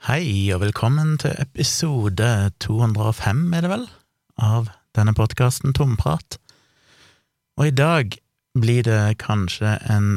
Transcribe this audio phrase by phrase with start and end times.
[0.00, 2.24] Hei, og velkommen til episode
[2.64, 3.82] 205, er det vel,
[4.40, 6.38] av denne podkasten Tomprat.
[7.60, 8.16] Og i dag
[8.56, 10.08] blir det kanskje en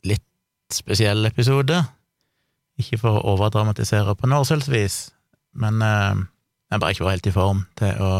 [0.00, 0.24] litt
[0.72, 1.82] spesiell episode.
[2.80, 4.98] Ikke for å overdramatisere på Nordsjølsvis,
[5.60, 6.24] men eh,
[6.72, 8.10] jeg bare ikke var helt i form til å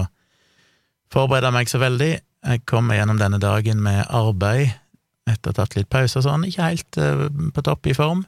[1.09, 2.13] forberede meg så veldig.
[2.21, 4.77] Jeg kom gjennom denne dagen med arbeid
[5.25, 8.27] etter å ha tatt litt pause og sånn, ikke helt eh, på topp i form.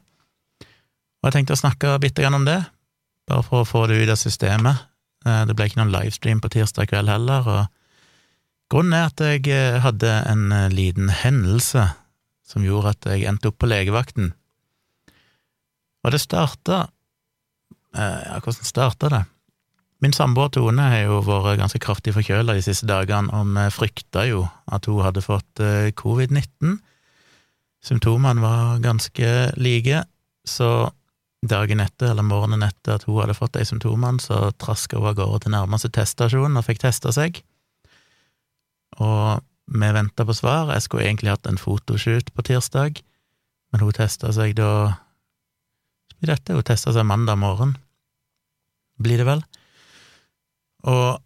[1.19, 2.61] Og jeg tenkte å snakke bitte grann om det,
[3.29, 4.84] bare for å få det ut av systemet.
[5.27, 7.65] Eh, det ble ikke noen livestream på tirsdag kveld heller, og
[8.73, 11.89] grunnen er at jeg eh, hadde en eh, liten hendelse
[12.48, 14.33] som gjorde at jeg endte opp på legevakten.
[16.05, 16.87] Og det starta
[17.98, 19.23] Ja, hvordan starta det?
[20.05, 24.27] Min samboer Tone har jo vært ganske kraftig forkjøla de siste dagene, og vi frykta
[24.28, 25.62] jo at hun hadde fått
[25.98, 26.77] covid-19.
[27.83, 30.05] Symptomene var ganske like,
[30.47, 30.70] så
[31.47, 35.19] Dagen etter, eller morgenen etter at hun hadde fått de symptomene, så traska hun av
[35.20, 37.39] gårde til nærmeste teststasjon og fikk testa seg.
[38.98, 40.72] Og vi venta på svar.
[40.72, 42.98] Jeg skulle egentlig hatt en fotoshoot på tirsdag,
[43.70, 44.72] men hun testa seg da
[46.19, 46.56] i dette?
[46.56, 47.77] Hun testa seg mandag morgen,
[48.98, 49.44] blir det vel.
[50.89, 51.20] Og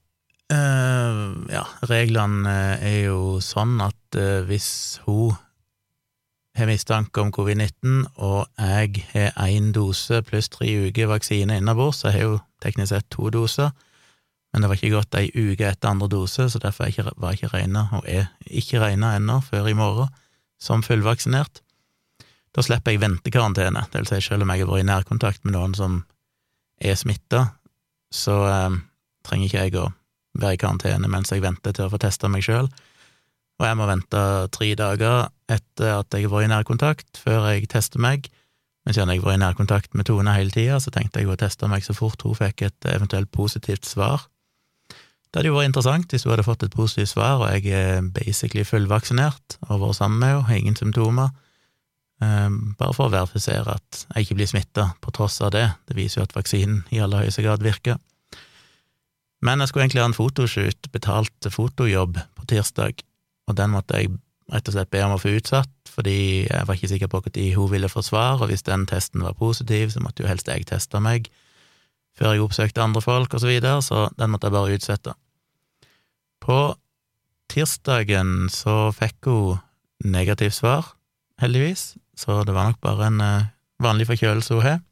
[0.53, 5.39] øh, ja, reglene er jo sånn at øh, hvis hun
[6.59, 12.11] har mistanke om covid-19, og jeg har én dose pluss tre uker vaksine innabords, så
[12.11, 13.73] jeg har jo teknisk sett to doser,
[14.53, 17.55] men det var ikke gått ei uke etter andre dose, så derfor var jeg ikke
[17.57, 20.13] regna, og er ikke regna ennå, før i morgen,
[20.61, 21.63] som fullvaksinert.
[22.53, 25.57] Da slipper jeg ventekarantene, det vil si selv om jeg har vært i nærkontakt med
[25.57, 26.03] noen som
[26.85, 27.47] er smitta,
[28.13, 28.81] så eh,
[29.25, 29.89] trenger ikke jeg å
[30.37, 32.69] være i karantene mens jeg venter til å få testa meg sjøl
[33.63, 34.21] og jeg må vente
[34.55, 38.27] tre dager etter at jeg har vært i nærkontakt, før jeg tester meg.
[38.83, 41.39] Men siden jeg har vært i nærkontakt med Tone hele tida, så tenkte jeg å
[41.39, 44.27] teste meg så fort hun fikk et eventuelt positivt svar.
[44.91, 48.03] Det hadde jo vært interessant hvis hun hadde fått et positivt svar, og jeg er
[48.13, 51.31] basically fullvaksinert og vært sammen med henne, har ingen symptomer,
[52.21, 55.69] ehm, bare for å verifisere at jeg ikke blir smitta, på tross av det.
[55.87, 58.03] Det viser jo at vaksinen i aller høyeste grad virker.
[59.43, 63.01] Men jeg skulle egentlig ha en fotoshoot, betalt fotojobb, på tirsdag,
[63.49, 64.13] og den måtte jeg
[64.53, 67.57] rett og slett be om å få utsatt, fordi jeg var ikke sikker på når
[67.57, 70.67] hun ville få svar, og hvis den testen var positiv, så måtte jo helst jeg
[70.69, 71.31] teste meg
[72.19, 75.15] før jeg oppsøkte andre folk, og så videre, så den måtte jeg bare utsette.
[76.43, 76.75] På
[77.53, 79.63] tirsdagen så fikk hun
[80.05, 80.93] negativt svar,
[81.41, 83.51] heldigvis, så det var nok bare en eh,
[83.83, 84.83] vanlig forkjølelse hun har.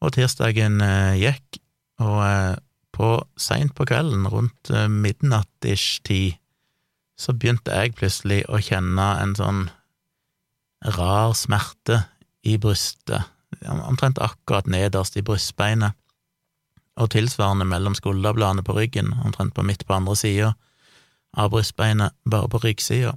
[0.00, 1.60] Og tirsdagen eh, gikk,
[2.00, 2.56] og eh,
[2.96, 6.38] på seint på kvelden, rundt midnatt-ish tid,
[7.16, 9.62] så begynte jeg plutselig å kjenne en sånn
[10.96, 12.02] rar smerte
[12.46, 13.24] i brystet,
[13.66, 15.96] omtrent akkurat nederst i brystbeinet,
[16.96, 20.52] og tilsvarende mellom skulderbladene på ryggen, omtrent på midt på andre sida
[21.36, 23.16] av brystbeinet, bare på ryggsida.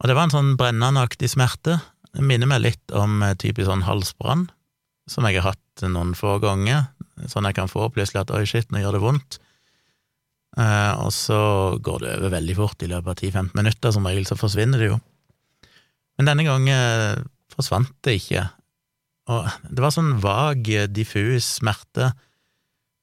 [0.00, 1.76] Og det var en sånn brennende-aktig smerte.
[2.10, 4.48] Det minner meg litt om eh, typisk sånn halsbrann,
[5.10, 6.88] som jeg har hatt noen få ganger,
[7.30, 9.38] sånn jeg kan få plutselig at oi, shit, nå gjør det vondt.
[10.58, 11.40] Eh, og så
[11.78, 14.90] går det over veldig fort, i løpet av 10-15 minutter, som regel så forsvinner det
[14.90, 14.96] jo.
[16.18, 18.48] Men denne gangen forsvant det ikke,
[19.30, 22.10] og det var sånn vag, diffus smerte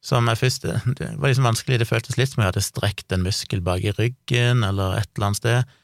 [0.07, 3.25] som jeg først Det var liksom vanskelig, det føltes litt som jeg hadde strekt en
[3.25, 5.77] muskel bak i ryggen, eller et eller annet sted.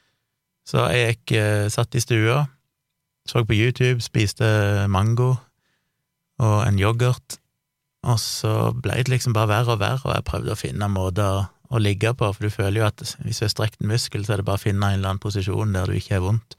[0.70, 2.46] Så jeg gikk, eh, satt i stua,
[3.28, 4.46] så på YouTube, spiste
[4.92, 5.34] mango
[6.40, 7.38] og en yoghurt,
[8.04, 11.46] og så ble det liksom bare verre og verre, og jeg prøvde å finne måter
[11.74, 14.36] å ligge på, for du føler jo at hvis du har strekt en muskel, så
[14.36, 16.58] er det bare å finne en eller annen posisjon der du ikke har vondt.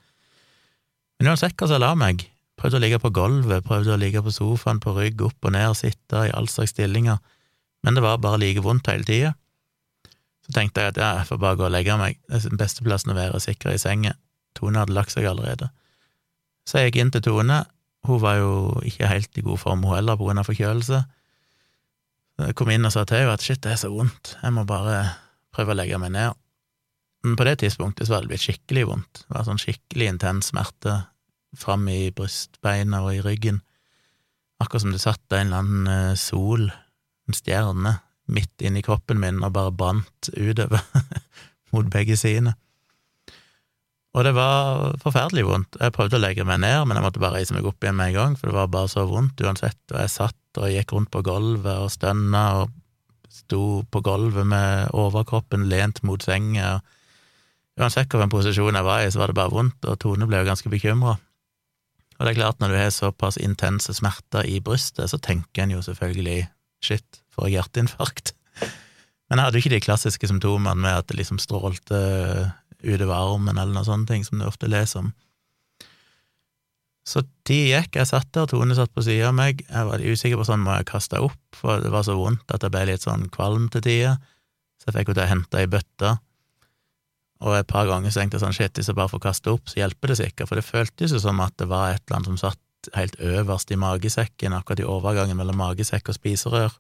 [1.21, 2.27] Men uansett hva som la meg,
[2.59, 5.77] prøvde å ligge på gulvet, prøvde å ligge på sofaen på rygg, opp og ned,
[5.79, 7.21] sitte i all slags stillinger,
[7.85, 9.35] men det var bare like vondt hele tida.
[10.45, 12.61] Så tenkte jeg at ja, jeg får bare gå og legge meg, det er den
[12.61, 14.17] beste plassen å være, sikker i senga.
[14.57, 15.71] Tone hadde lagt seg allerede.
[16.69, 17.63] Så jeg gikk inn til Tone,
[18.09, 18.53] hun var jo
[18.85, 21.01] ikke helt i god form, hun heller, på grunn av forkjølelse.
[22.43, 24.65] Jeg kom inn og sa til henne at shit, det er så vondt, jeg må
[24.67, 25.05] bare
[25.55, 26.35] prøve å legge meg ned.
[27.25, 29.21] Men på det tidspunktet så hadde det blitt skikkelig vondt.
[29.23, 30.97] Det var sånn skikkelig intens smerte
[31.57, 33.63] fram i brystbeina og i ryggen.
[34.61, 36.67] Akkurat som det satt en eller annen eh, sol,
[37.29, 37.95] en stjerne,
[38.35, 40.83] midt inni kroppen min og bare brant utover
[41.73, 42.57] mot begge sidene.
[44.15, 45.77] Og det var forferdelig vondt.
[45.81, 48.13] Jeg prøvde å legge meg ned, men jeg måtte bare reise meg opp igjen med
[48.13, 49.81] en gang, for det var bare så vondt uansett.
[49.91, 52.75] Og jeg satt og gikk rundt på gulvet og stønna og
[53.35, 56.77] sto på gulvet med overkroppen lent mot senga.
[57.75, 60.51] Uansett hvilken posisjon jeg var i, så var det bare vondt, og Tone ble jo
[60.53, 61.17] ganske bekymra.
[62.15, 65.75] Og det er klart, når du har såpass intense smerter i brystet, så tenker en
[65.75, 66.45] jo selvfølgelig
[66.85, 68.37] shit, får jeg hjerteinfarkt?
[69.29, 71.99] Men jeg hadde jo ikke de klassiske symptomene med at det liksom strålte
[72.85, 75.13] utover armen eller noen sånne ting, som du ofte leser om.
[77.05, 80.41] Så tida gikk, jeg satt der, Tone satt på sida av meg, jeg var usikker
[80.41, 83.05] på sånn må jeg kaste opp, for det var så vondt at jeg ble litt
[83.05, 84.17] sånn kvalm til tider,
[84.81, 86.15] så jeg fikk henne til å hente ei bøtte,
[87.45, 89.69] og et par ganger så tenkte jeg sånn shit, hvis jeg bare får kaste opp,
[89.69, 92.31] så hjelper det sikkert, for det føltes jo som at det var et eller annet
[92.33, 92.61] som satt
[92.97, 96.73] helt øverst i magesekken, akkurat i overgangen mellom magesekk og spiserør.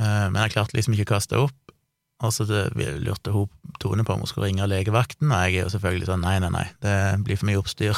[0.00, 1.69] Eh, men jeg klarte liksom ikke å kaste opp,
[2.20, 3.48] og så lurte hun
[3.80, 6.50] Tone på om hun skulle ringe legevakten, og jeg er jo selvfølgelig sånn nei, nei,
[6.52, 6.94] nei, det
[7.24, 7.96] blir for mye oppstyr.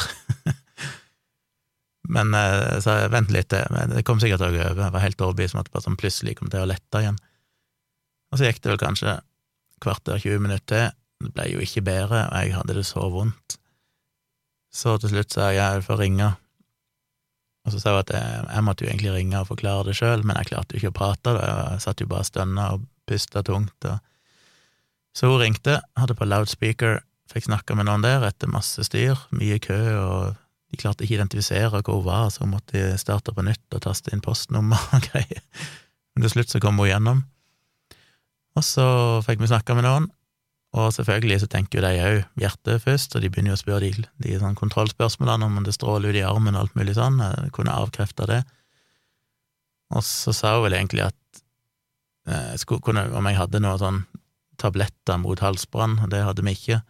[2.15, 5.25] men eh, så vent litt men det kom sikkert å gå over, jeg var helt
[5.27, 7.19] overbevist om at det bare sånn plutselig kom til å lette igjen.
[8.31, 9.17] Og så gikk det vel kanskje
[9.83, 10.95] kvarter, 20 minutter til,
[11.27, 13.59] det ble jo ikke bedre, og jeg hadde det så vondt.
[14.73, 16.31] Så til slutt sa jeg jeg får ringe,
[17.63, 20.23] og så sa hun at jeg, jeg, måtte jo egentlig ringe og forklare det sjøl,
[20.27, 21.51] men jeg klarte jo ikke å prate, da.
[21.75, 23.91] jeg satt jo bare og stønna og pusta tungt.
[23.91, 24.12] og
[25.17, 29.59] så hun ringte, hadde på loudspeaker, fikk snakka med noen der etter masse styr, mye
[29.63, 30.41] kø, og
[30.73, 33.85] de klarte ikke å identifisere hvor hun var, så hun måtte starte på nytt og
[33.85, 35.45] taste inn postnummer og greier.
[36.13, 37.23] Men til slutt så kom hun gjennom.
[38.57, 38.87] Og så
[39.25, 40.11] fikk vi snakka med noen,
[40.73, 43.85] og selvfølgelig så tenker jo de òg hjertet først, og de begynner jo å spørre
[43.85, 47.53] de, de sånn kontrollspørsmålene om det stråler ut i armen og alt mulig sånn, jeg
[47.57, 48.41] kunne avkrefte det.
[49.93, 51.43] Og så sa hun vel egentlig at
[52.29, 54.01] eh, skulle, kunne, om jeg hadde noe sånn
[54.61, 56.83] tabletter mot halsbrann, det hadde vi ikke.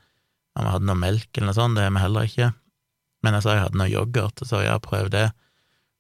[0.59, 2.50] Om vi hadde noe melk eller noe sånt, det har vi heller ikke.
[3.23, 5.29] Men jeg sa jeg hadde noe yoghurt, så ja, prøv det,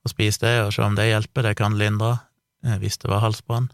[0.02, 2.16] og spis det, og se om det hjelper, det kan lindre,
[2.66, 3.70] eh, hvis det var halsbrann.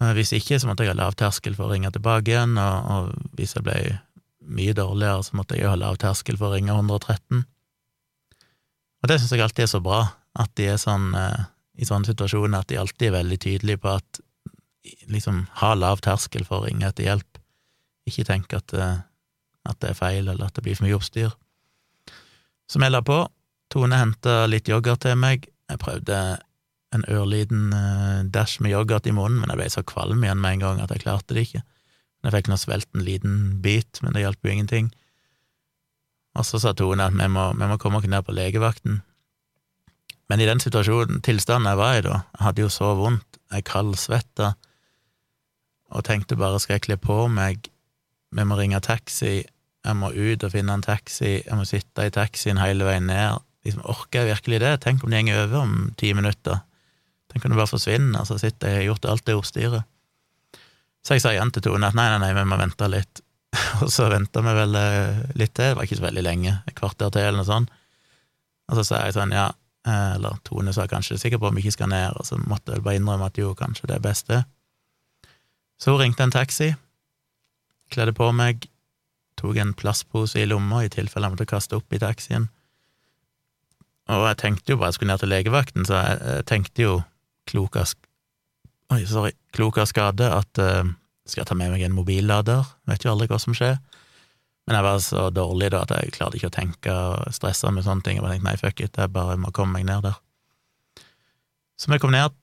[0.00, 2.90] Eh, hvis ikke, så måtte jeg ha lav terskel for å ringe tilbake igjen, og,
[2.94, 3.78] og hvis jeg ble
[4.42, 7.44] mye dårligere, så måtte jeg ha lav terskel for å ringe 113.
[9.02, 10.02] Og det syns jeg alltid er så bra,
[10.40, 11.48] at de er sånn eh,
[11.80, 14.20] i sånne situasjoner at de alltid er veldig tydelige på at
[15.10, 17.40] liksom ha lav terskel for å ringe etter hjelp.
[18.08, 19.02] Ikke tenk at, eh,
[19.68, 21.34] at, det er feil, eller at det blir for mye oppstyr.
[22.70, 23.24] Så la på.
[23.72, 25.46] Tone henta litt yoghurt til meg.
[25.70, 26.16] Jeg prøvde
[26.92, 30.58] en ørliten uh, dash med yoghurt i munnen, men jeg ble så kvalm igjen med
[30.58, 31.62] en gang at jeg klarte det ikke.
[32.22, 34.90] Jeg fikk nå svelget en liten bit, men det hjalp jo ingenting.
[36.38, 39.00] Og så sa Tone at vi må, vi må komme oss ned på legevakten.
[40.30, 43.66] Men i den situasjonen, tilstanden jeg var i da, jeg hadde jo så vondt, jeg
[43.68, 44.54] kaldsvetta,
[45.92, 47.68] og tenkte bare skal jeg kle på meg,
[48.32, 49.42] vi må ringe taxi,
[49.82, 53.42] jeg må ut og finne en taxi, jeg må sitte i taxien hele veien ned,
[53.66, 54.74] liksom, orker jeg virkelig det?
[54.84, 56.62] Tenk om det går over om ti minutter?
[57.32, 59.88] Tenk om det bare forsvinner, så sitter jeg og har gjort alt det oppstyret.
[61.02, 63.22] Så jeg sa igjen til Tone at nei, nei, nei, vi må vente litt.
[63.82, 66.76] Og så venta vi vel eh, litt til, det var ikke så veldig lenge, et
[66.78, 67.72] kvarter til eller noe sånt.
[68.70, 69.48] Og så sa jeg sånn, ja,
[69.88, 72.76] eh, eller Tone sa kanskje sikkert på om vi ikke skal ned, og så måtte
[72.76, 74.44] jeg bare innrømme at jo, kanskje det er best, det.
[75.82, 76.68] Så hun ringte en taxi,
[77.90, 78.68] kledde på meg,
[79.40, 82.46] tok en plastpose i lomma i tilfelle jeg måtte kaste opp i taxien.
[84.12, 86.92] Og jeg tenkte jo bare jeg skulle ned til legevakten, så jeg, jeg tenkte jo
[87.50, 87.80] klok
[89.82, 90.84] av skade at uh,
[91.26, 92.62] skal jeg ta med meg en mobillader?
[92.86, 93.80] Vet jo aldri hva som skjer.
[94.68, 97.86] Men jeg var så dårlig da at jeg klarte ikke å tenke og stresse med
[97.86, 98.20] sånne ting.
[98.20, 100.22] Jeg bare tenkte nei, fuck it, jeg bare må komme meg ned der.
[101.74, 102.36] Så vi kom ned,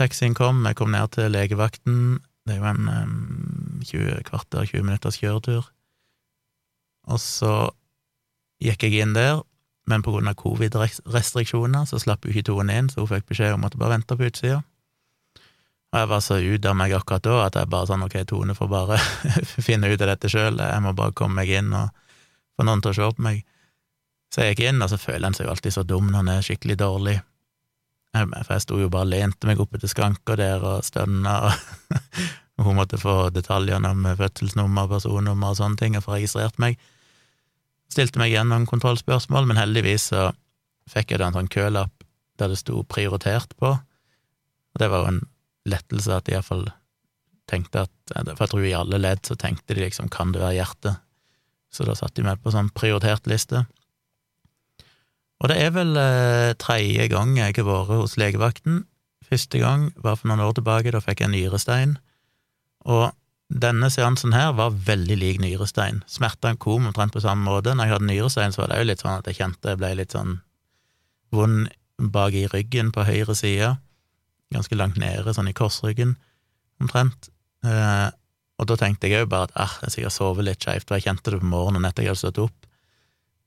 [0.00, 2.20] taxien kom, vi kom ned til legevakten.
[2.50, 5.68] Det er jo en um, 20 kvarter, 20 minutters kjøretur.
[7.06, 7.52] Og så
[8.60, 9.44] gikk jeg inn der,
[9.86, 13.54] men på grunn av covid-restriksjoner så slapp hun ikke Tone inn, så hun fikk beskjed
[13.54, 14.58] om at hun bare vente på utsida.
[15.90, 18.58] Og jeg var så ut av meg akkurat da at jeg bare sånn ok, Tone
[18.58, 18.98] får bare
[19.68, 21.94] finne ut av dette sjøl, jeg må bare komme meg inn og
[22.58, 23.46] få noen til å se på meg.
[24.34, 26.32] Så jeg gikk inn, og så føler en seg jo alltid så dum når en
[26.34, 27.16] er skikkelig dårlig.
[28.10, 31.52] For jeg sto jo bare og lente meg opp etter skranka der og stønna,
[32.58, 36.80] og hun måtte få detaljene om fødselsnummer, personnummer og sånne ting, og få registrert meg.
[37.90, 40.30] Stilte meg gjennom kontrollspørsmål, men heldigvis så
[40.90, 41.94] fikk jeg da en sånn kølapp
[42.40, 45.24] der det sto 'prioritert' på, og det var jo en
[45.68, 46.70] lettelse at de iallfall
[47.50, 50.58] tenkte at For jeg tror i alle ledd så tenkte de liksom 'kan det være
[50.58, 51.00] hjertet',
[51.70, 53.66] så da satte de meg på sånn prioritert liste.
[55.40, 58.84] Og det er vel eh, tredje gang jeg har vært hos legevakten.
[59.30, 61.96] Første gang var for noen år tilbake, da fikk jeg nyrestein.
[62.90, 63.10] Og
[63.50, 66.04] denne seansen her var veldig lik nyrestein.
[66.10, 67.74] Smertene kom omtrent på samme måte.
[67.74, 69.92] Når jeg hadde nyrestein, så var det jo litt sånn at jeg kjente jeg ble
[69.98, 70.38] litt sånn
[71.34, 71.70] vond
[72.00, 73.74] bak i ryggen på høyre side.
[74.54, 76.16] Ganske langt nede, sånn i korsryggen,
[76.82, 77.30] omtrent.
[77.66, 78.08] Eh,
[78.60, 81.08] og da tenkte jeg òg bare at ah, jeg sikkert sover litt skeivt, for jeg
[81.08, 82.69] kjente det på morgenen etter jeg hadde stått opp.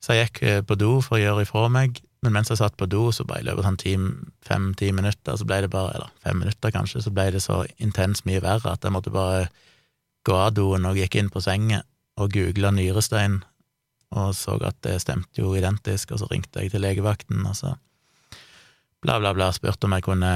[0.04, 2.76] Så jeg gikk eh, på do for å gjøre ifra meg, men mens jeg satt
[2.80, 4.10] på do, så bare i løpet av sånn
[4.44, 8.28] fem-ti minutter, så ble det bare, eller fem minutter kanskje, så ble det så intenst
[8.28, 9.48] mye verre at jeg måtte bare
[10.28, 11.84] gå av doen og gikk inn på sengen
[12.20, 13.42] og googla nyrestein,
[14.14, 17.74] og så at det stemte jo identisk, og så ringte jeg til legevakten, og så
[19.04, 20.34] bla, bla, bla, spurte om jeg kunne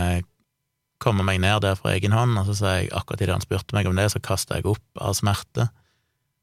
[0.99, 3.77] komme meg ned der for egen hånd, og så sa jeg akkurat idet han spurte
[3.77, 5.69] meg om det, så kasta jeg opp av smerte,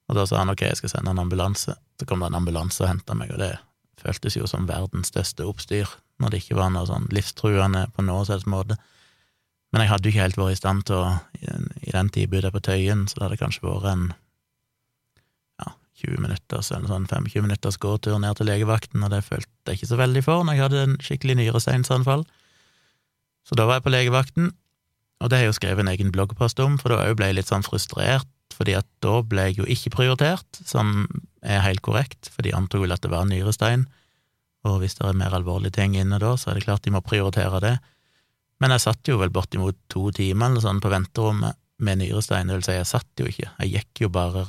[0.08, 1.76] og da sa han ok, jeg skal sende en ambulanse.
[1.98, 3.54] Så kom det en ambulanse og henta meg, og det
[4.00, 5.88] føltes jo som verdens største oppstyr,
[6.20, 8.76] når det ikke var noe sånn livstruende på noen selvs måte.
[9.72, 11.06] Men jeg hadde jo ikke helt vært i stand til å
[11.82, 14.04] I den tid bodde jeg på Tøyen, så det hadde kanskje vært en
[15.62, 15.72] ja,
[16.04, 19.90] 20 minutters eller sånn 25 minutters gåtur ned til legevakten, og det følte jeg ikke
[19.90, 22.22] så veldig for når jeg hadde en skikkelig nyresteinsanfall.
[23.44, 24.52] Så da var jeg på legevakten,
[25.20, 27.50] og det har jeg jo skrevet en egen bloggpost om, for da ble jeg litt
[27.50, 31.06] sånn frustrert, fordi at da ble jeg jo ikke prioritert, som
[31.44, 33.86] er helt korrekt, for de antok vel at det var nyrestein,
[34.64, 37.02] og hvis det er mer alvorlige ting inne da, så er det klart de må
[37.04, 37.74] prioritere det.
[38.62, 42.60] Men jeg satt jo vel bortimot to timer eller sånn på venterommet med nyrestein, det
[42.60, 44.44] vil si, jeg satt jo ikke, jeg gikk jo bare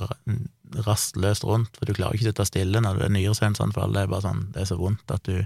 [0.85, 4.11] rastløst rundt, for du klarer ikke å sitte stille når du er nyresteinsanfall, det er
[4.11, 5.39] bare sånn, det er så vondt at du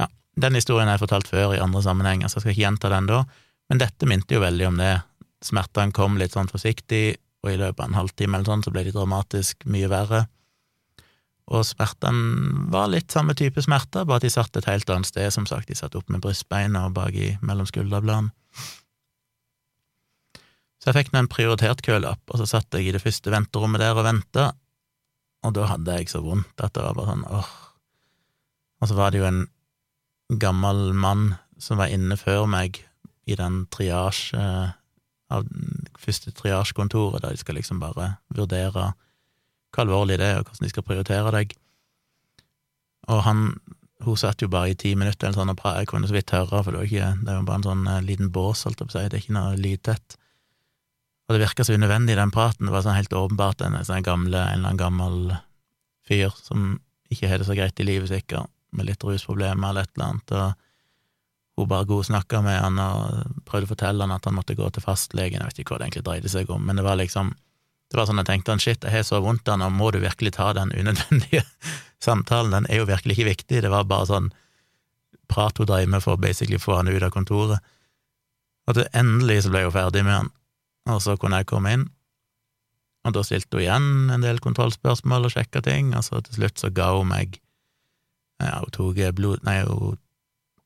[0.00, 2.92] Ja, den historien har jeg fortalt før i andre sammenhenger, så jeg skal ikke gjenta
[2.92, 3.24] den da,
[3.72, 4.92] men dette minte jo veldig om det.
[5.44, 8.86] Smertene kom litt sånn forsiktig, og i løpet av en halvtime eller sånn så ble
[8.86, 10.24] de dramatisk mye verre.
[11.52, 15.28] Og smertene var litt samme type smerter, bare at de satt et helt annet sted,
[15.34, 18.32] som sagt, de satt opp med brystbeina og bak i mellom skulderbladene.
[20.80, 23.80] Så jeg fikk nå en prioritert kølapp, og så satt jeg i det første venterommet
[23.80, 24.50] der og venta,
[25.44, 27.52] og da hadde jeg så vondt at det var bare sånn åh.
[28.80, 29.44] Og så var det jo en
[30.40, 32.80] gammel mann som var inne før meg
[33.28, 34.44] i den triasje
[35.32, 35.46] av
[36.00, 38.92] første triasjekontoret, der de skal liksom bare vurdere
[39.74, 41.54] hva alvorlig det er, og hvordan de skal prioritere deg.
[43.10, 43.46] Og han,
[44.04, 46.60] hun satt jo bare i ti minutter eller sånn, og jeg kunne så vidt høre,
[46.62, 48.94] for det, var ikke, det jo bare en sånn eh, liten bås, holdt jeg på
[48.94, 50.18] å si, det er ikke noe lydtett.
[51.24, 54.40] Og det virka så unødvendig, den praten, det var sånn helt åpenbart en, sånn gamle,
[54.40, 55.18] en eller annen gammel
[56.04, 56.74] fyr som
[57.12, 60.34] ikke har det så greit i livet, sikkert, med litt rusproblemer eller et eller annet,
[60.34, 60.63] og
[61.56, 64.82] hun bare godsnakka med han og prøvde å fortelle han at han måtte gå til
[64.82, 67.34] fastlegen, jeg vet ikke hva det egentlig dreide seg om, men det var liksom
[67.92, 70.00] det var sånn jeg tenkte han, shit, jeg har så vondt av nå må du
[70.02, 71.44] virkelig ta den unødvendige
[72.06, 74.32] samtalen, den er jo virkelig ikke viktig, det var bare sånn
[75.30, 77.62] prat hun drev med for basically få han ut av kontoret.
[78.68, 80.32] Og til endelig så ble hun ferdig med han,
[80.90, 81.86] og så kunne jeg komme inn,
[83.04, 86.60] og da stilte hun igjen en del kontrollspørsmål og sjekka ting, og så til slutt
[86.60, 87.38] så ga hun meg
[88.42, 89.44] ja, hun tok blod...
[89.46, 90.00] Nei, hun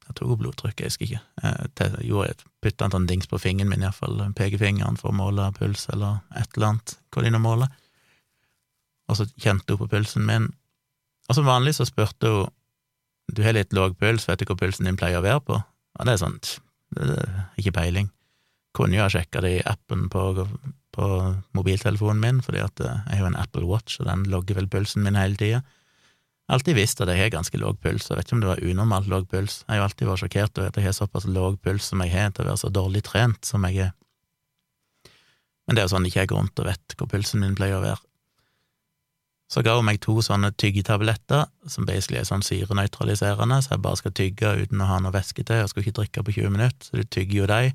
[0.08, 1.20] jeg tok blodtrykket, jeg husker ikke.
[1.84, 5.84] Jeg gjorde Putta en sånn dings på fingeren min, iallfall, pekefingeren, for å måle puls
[5.92, 7.74] eller et eller annet, hva de nå måler.
[9.08, 10.48] Og så kjente hun på pulsen min.
[11.28, 12.54] Og som vanlig så spurte hun
[13.28, 15.58] du har litt lav puls, vet du hva pulsen din pleier å være på?
[15.60, 16.38] Og det er sånn,
[16.96, 18.08] det er ikke peiling.
[18.76, 20.22] Kunne jo ha sjekka det i appen på,
[20.96, 21.08] på
[21.56, 24.70] mobiltelefonen min, fordi at eh, jeg har jo en Apple Watch, og den logger vel
[24.72, 25.60] pulsen min hele tida
[26.48, 29.08] alltid visst at jeg har ganske låg puls, jeg vet ikke om det var unormalt
[29.12, 29.60] låg puls.
[29.66, 32.14] Jeg har jo alltid vært sjokkert over at jeg har såpass låg puls som jeg
[32.14, 33.94] har, til å være så dårlig trent som jeg er.
[35.66, 37.56] Men det er jo sånn at jeg ikke går rundt og vet hvor pulsen min
[37.58, 38.00] pleier å være.
[39.48, 44.00] Så ga hun meg to sånne tyggetabletter, som basically er sånn syrenøytraliserende, så jeg bare
[44.00, 46.88] skal tygge uten å ha noe væske til, og skal ikke drikke på 20 minutter,
[46.88, 47.72] så du tygger jo de.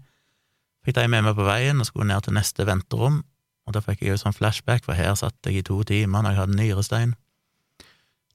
[0.86, 3.24] Fikk de med meg på veien og skulle ned til neste venterom,
[3.66, 6.34] og da fikk jeg jo sånn flashback, for her satt jeg i to timer når
[6.34, 7.18] jeg hadde nyrestein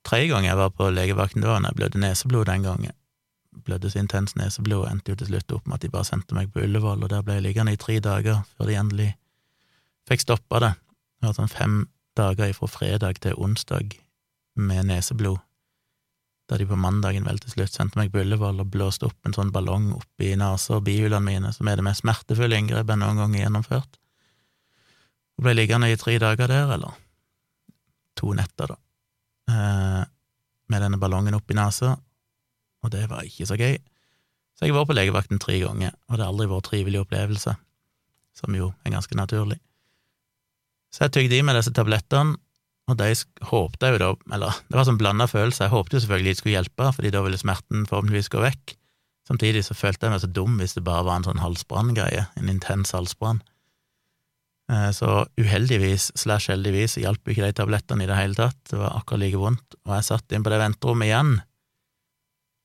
[0.08, 2.96] tredje gang jeg var på legevakten, det var når jeg blødde neseblod den gangen.
[3.64, 6.52] Blødde så intenst neseblod, endte jo til slutt opp med at de bare sendte meg
[6.52, 9.08] på Ullevål, og der ble jeg liggende i tre dager før de endelig
[10.08, 10.72] fikk stoppa det.
[11.18, 11.82] Det var sånn fem
[12.18, 13.98] dager fra fredag til onsdag
[14.58, 15.38] med neseblod,
[16.48, 19.36] da de på mandagen vel til slutt sendte meg på Ullevål og blåste opp en
[19.36, 23.20] sånn ballong oppi nesa og bihulene mine, som er det mest smertefulle inngrepet jeg noen
[23.20, 23.98] gang har gjennomført.
[25.36, 26.96] Og ble liggende i tre dager der, eller
[28.18, 28.78] to netter, da.
[29.48, 30.02] Eh,
[30.68, 31.94] med denne ballongen oppi nesa,
[32.84, 33.78] og det var ikke så gøy.
[34.58, 37.54] Så jeg har vært på legevakten tre ganger, og det har aldri vært trivelig opplevelse,
[38.36, 39.56] som jo er ganske naturlig.
[40.92, 42.36] Så jeg tygde i meg disse tablettene,
[42.88, 43.08] og de
[43.50, 46.56] håpte jo da, eller det var sånn blanda følelse, jeg håpte jo selvfølgelig de skulle
[46.56, 48.74] hjelpe, fordi da ville smerten forhåpentligvis gå vekk.
[49.28, 52.48] Samtidig så følte jeg meg så dum hvis det bare var en sånn halsbranngreie, en
[52.52, 53.42] intens halsbrann.
[54.68, 58.98] Eh, så uheldigvis slash heldigvis hjalp ikke de tablettene i det hele tatt, det var
[58.98, 61.38] akkurat like vondt, og jeg satt inn på det venterommet igjen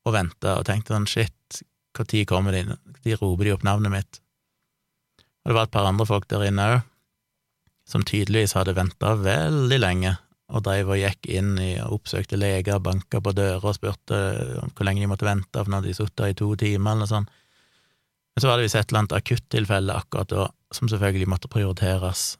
[0.04, 1.62] og venta og tenkte sånn shit,
[1.96, 4.18] når kommer de, de roper de opp navnet mitt?
[5.44, 6.82] Og det var et par andre folk der inne òg,
[7.88, 10.14] som tydeligvis hadde venta veldig lenge
[10.52, 14.18] og dreiv og gikk inn i og oppsøkte leger, banka på dører og spurte
[14.60, 17.04] om hvor lenge de måtte vente, for nå hadde de sittet i to timer, eller
[17.06, 17.32] noe sånt.
[18.34, 20.46] Men så var det visst et eller annet akuttilfelle akkurat da,
[20.76, 22.34] som selvfølgelig måtte prioriteres.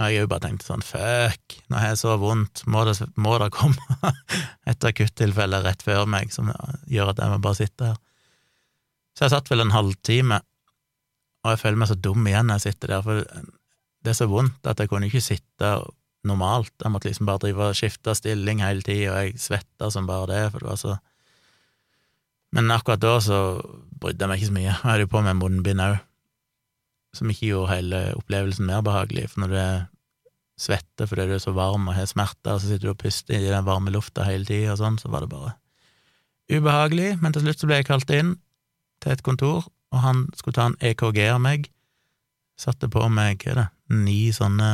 [0.00, 3.36] Og jeg òg bare tenkte sånn, fuck, nå har jeg så vondt, må det, må
[3.38, 4.14] det komme
[4.70, 6.50] et akuttilfelle rett før meg som
[6.90, 8.00] gjør at jeg må bare sitte her?
[9.14, 10.40] Så jeg satt vel en halvtime,
[11.44, 13.52] og jeg føler meg så dum igjen når jeg sitter der, for
[14.04, 15.70] det er så vondt at jeg kunne ikke sitte
[16.26, 16.72] normalt.
[16.82, 20.30] Jeg måtte liksom bare drive og skifte stilling hele tida, og jeg svetta som bare
[20.32, 20.96] det, for det var så
[22.54, 23.38] Men akkurat da så
[23.98, 24.66] brydde jeg meg ikke så mye.
[24.68, 25.96] Jeg hadde jo på meg munnbind òg,
[27.14, 29.76] som ikke gjorde hele opplevelsen mer behagelig, for når du er
[30.60, 33.38] svette fordi du er så varm og har smerter, og så sitter du og puster
[33.38, 35.54] i den varme lufta hele tida og sånn, så var det bare
[36.52, 37.14] ubehagelig.
[37.22, 38.36] Men til slutt så ble jeg kalt inn
[39.02, 41.68] til et kontor, og han skulle ta en EKG av meg.
[42.60, 43.68] Satte på meg, hva er det,
[44.04, 44.70] ni sånne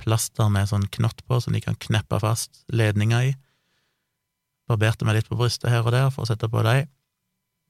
[0.00, 3.32] plaster med sånn knott på som de kan kneppe fast ledninger i.
[4.68, 6.90] Barberte meg litt på brystet her og der for å sette på dem.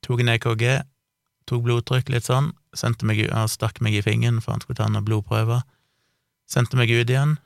[0.04, 0.64] Tok en EKG,
[1.46, 4.88] tok blodtrykk litt sånn, sendte meg, og stakk meg i fingeren for han skulle ta
[4.90, 5.62] noen blodprøver.
[6.50, 7.36] Sendte meg ut igjen.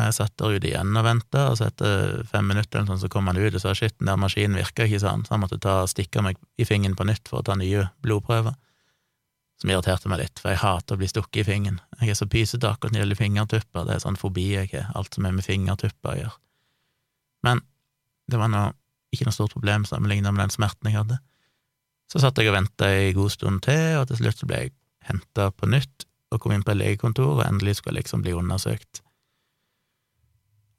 [0.00, 3.10] Jeg satt der ute igjen og venta, og så etter fem minutter eller sånn så
[3.12, 5.42] kom han ut og sa shit, den der maskinen virka ikke, sa han, så han
[5.42, 8.56] måtte ta stikke meg i fingeren på nytt for å ta nye blodprøver
[9.62, 11.78] som irriterte meg litt, for jeg hater å bli stukket i fingeren.
[12.00, 14.88] Jeg er så pysete akkurat når det gjelder fingertupper, det er sånn fobi jeg har,
[14.98, 16.38] alt som er med fingertupper å gjøre.
[17.46, 17.62] Men
[18.30, 18.64] det var nå
[19.14, 21.20] ikke noe stort problem sammenlignet med den smerten jeg hadde.
[22.12, 24.74] Så satt jeg og venta ei god stund til, og til slutt ble jeg
[25.08, 28.34] henta på nytt og kom inn på et legekontor, og endelig skulle jeg liksom bli
[28.36, 29.00] undersøkt.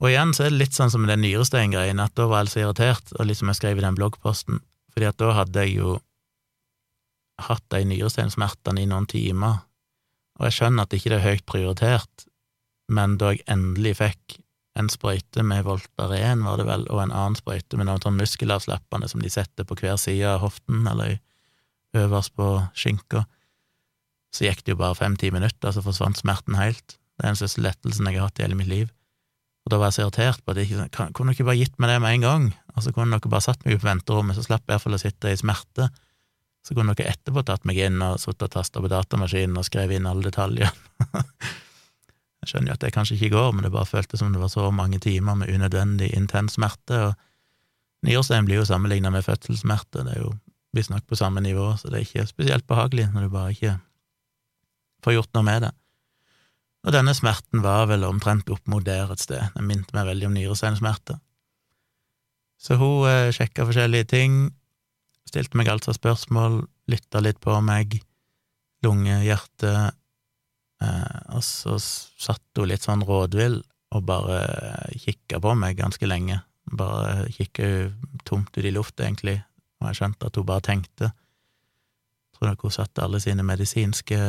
[0.01, 2.61] Og igjen så er det litt sånn som den nyresteingreien, at da var jeg så
[2.63, 4.61] irritert, og liksom jeg skrev i den bloggposten,
[4.93, 5.97] fordi at da hadde jeg jo
[7.47, 9.63] hatt de nyresteinsmertene i noen timer,
[10.37, 12.27] og jeg skjønner at ikke det er høyt prioritert,
[12.93, 14.37] men da jeg endelig fikk
[14.79, 19.09] en sprøyte med Voltaren, var det vel, og en annen sprøyte med noe sånn muskelavslappende
[19.11, 21.19] som de setter på hver side av hoften, eller
[21.93, 23.25] øverst på skinka,
[24.33, 26.97] så gikk det jo bare fem-ti minutter, så forsvant smerten helt.
[27.13, 28.87] Det er den største lettelsen jeg har hatt i hele mitt liv.
[29.63, 31.93] Og da var jeg så irritert på at jeg ikke kunne dere bare gitt meg
[31.93, 32.47] det med en gang?
[32.73, 35.37] Altså, kunne dere bare satt meg på venterommet, så slapp jeg iallfall å sitte i
[35.39, 35.91] smerte
[36.63, 39.99] så kunne dere etterpå tatt meg inn og sittet og tasta på datamaskinen og skrevet
[39.99, 40.71] inn alle detaljer.
[42.43, 44.51] jeg skjønner jo at det kanskje ikke går, men det bare føltes som det var
[44.51, 50.17] så mange timer med unødvendig intens smerte, og nyårsdagen blir jo sammenligna med fødselssmerte, det
[50.17, 50.33] er jo
[50.75, 53.77] visstnok på samme nivå, så det er ikke spesielt behagelig når du bare ikke
[55.05, 55.73] får gjort noe med det.
[56.83, 60.27] Og denne smerten var vel omtrent opp mot der et sted, den minte meg veldig
[60.27, 61.15] om nyreseinsmerte.
[62.59, 64.35] Så hun eh, sjekka forskjellige ting,
[65.33, 66.59] Stilte meg altså spørsmål,
[66.91, 67.95] lytta litt på meg,
[68.85, 69.93] lunge, hjerte,
[71.33, 73.61] og så satt hun litt sånn rådvill
[73.93, 74.39] og bare
[74.97, 76.39] kikka på meg ganske lenge.
[76.73, 77.67] Bare kikka
[78.27, 79.37] tomt ut i lufta, egentlig,
[79.81, 81.11] og jeg skjønte at hun bare tenkte.
[81.13, 84.19] Jeg tror nok hun satte alle sine medisinske,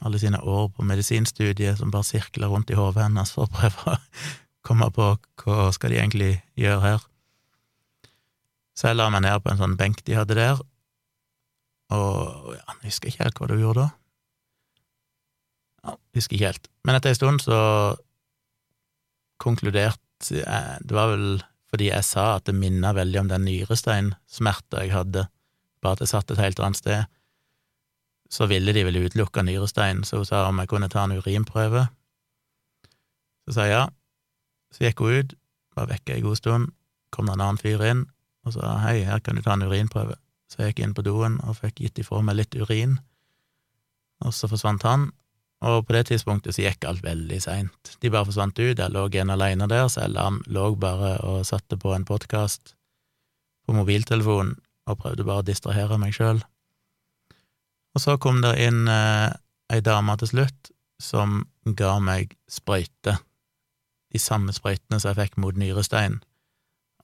[0.00, 3.94] alle sine år på medisinstudiet som bare sirkla rundt i hodet hennes for å prøve
[3.94, 4.00] å
[4.66, 5.12] komme på
[5.44, 7.06] hva skal de egentlig gjøre her.
[8.76, 10.60] Så jeg la meg ned på en sånn benk de hadde der,
[11.90, 13.99] og ja, jeg husker ikke helt hva du gjorde da.
[15.86, 16.68] Jeg husker ikke helt.
[16.84, 17.60] Men etter en stund så
[19.40, 21.40] konkluderte jeg Det var vel
[21.70, 25.28] fordi jeg sa at det minna veldig om den nyresteinsmerta jeg hadde,
[25.78, 27.04] bare at jeg satt et helt annet sted.
[28.30, 31.84] Så ville de vel utelukke nyrestein, så hun sa om jeg kunne ta en urinprøve.
[33.46, 33.84] Så sa jeg ja.
[34.74, 35.36] Så gikk hun ut,
[35.78, 36.72] var vekke ei god stund,
[37.14, 38.04] kom det en annen fyr inn,
[38.46, 40.18] og sa hei, her kan du ta en urinprøve.
[40.50, 42.98] Så jeg gikk inn på doen og fikk gitt ifra meg litt urin,
[44.26, 45.10] og så forsvant han,
[45.60, 47.92] og på det tidspunktet så gikk alt veldig seint.
[48.00, 50.14] De bare forsvant ut, jeg lå en aleine der, så jeg
[50.48, 52.74] lå bare og satte på en podkast
[53.66, 54.56] på mobiltelefonen
[54.88, 56.40] og prøvde bare å distrahere meg sjøl.
[57.94, 59.28] Og så kom det inn eh,
[59.70, 63.18] ei dame til slutt som ga meg sprøyte,
[64.10, 66.18] de samme sprøytene som jeg fikk mot nyrestein,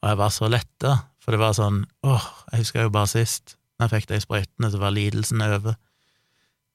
[0.03, 3.57] og jeg var så letta, for det var sånn, åh, jeg husker jo bare sist,
[3.77, 5.77] når jeg fikk de sprøytene, så var lidelsen over.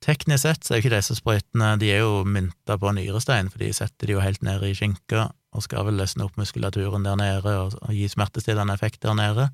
[0.02, 3.62] Teknisk sett så er jo ikke disse sprøytene, de er jo mynta på nyrestein, for
[3.62, 7.20] de setter de jo helt nede i skinka og skal vel løsne opp muskulaturen der
[7.20, 9.50] nede og, og gi smertestillende effekt der nede.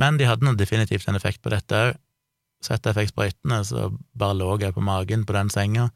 [0.00, 1.98] Men de hadde nå definitivt en effekt på dette òg.
[2.60, 3.86] Så etter jeg fikk sprøytene, så
[4.20, 5.86] bare lå jeg på magen på den senga,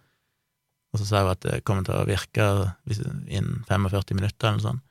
[0.94, 2.46] og så sa jeg at det kommer til å virke
[2.88, 4.84] innen 45 minutter eller noe sånt.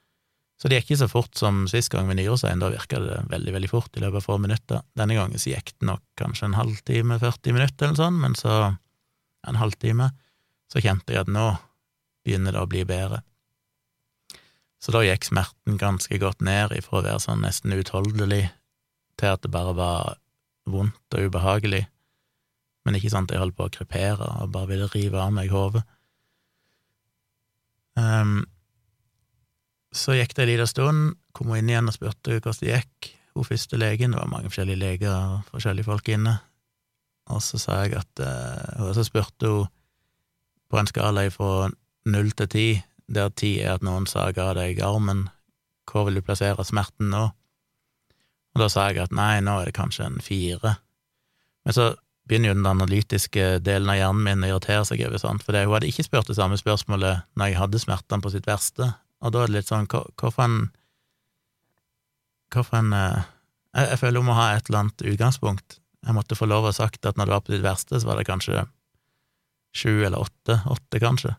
[0.63, 3.52] Så det gikk ikke så fort som sist gang med nyårsøyen, da virka det veldig,
[3.52, 4.86] veldig fort i løpet av få minutter.
[4.95, 8.54] Denne gangen så gikk det nok kanskje en halvtime, 40 minutter eller sånn, men så
[9.43, 10.08] en halvtime,
[10.71, 11.49] så kjente jeg at nå
[12.23, 13.19] begynner det å bli bedre.
[14.80, 18.45] Så da gikk smerten ganske godt ned ifra å være sånn nesten utholdelig
[19.19, 20.15] til at det bare var
[20.63, 21.84] vondt og ubehagelig,
[22.88, 25.84] men ikke sant, jeg holdt på å krepere og bare ville rive av meg hodet.
[27.99, 28.45] Um,
[29.93, 33.13] så gikk det en liten stund, kom hun inn igjen og spurte hvordan det gikk,
[33.34, 36.36] hun første legen, det var mange forskjellige leger og forskjellige folk inne,
[37.34, 39.69] og så sa jeg at uh, Og så spurte hun
[40.69, 41.69] på en skala fra
[42.10, 42.67] null til ti,
[43.08, 45.27] der ti er at noen sager av deg armen,
[45.89, 47.27] hvor vil du plassere smerten nå?
[48.53, 50.75] Og da sa jeg at nei, nå er det kanskje en fire.
[51.63, 51.93] Men så
[52.27, 55.73] begynner jo den analytiske delen av hjernen min å irritere seg over sånt, for hun
[55.75, 59.43] hadde ikke spurt det samme spørsmålet når jeg hadde smertene på sitt verste, og da
[59.43, 60.57] er det litt sånn, hvorfor en
[62.53, 63.23] en eh,
[63.73, 65.79] jeg, jeg føler hun må ha et eller annet utgangspunkt.
[66.03, 68.09] Jeg måtte få lov å ha sagt at når det var på ditt verste, så
[68.09, 68.65] var det kanskje
[69.73, 71.33] sju eller åtte, åtte kanskje.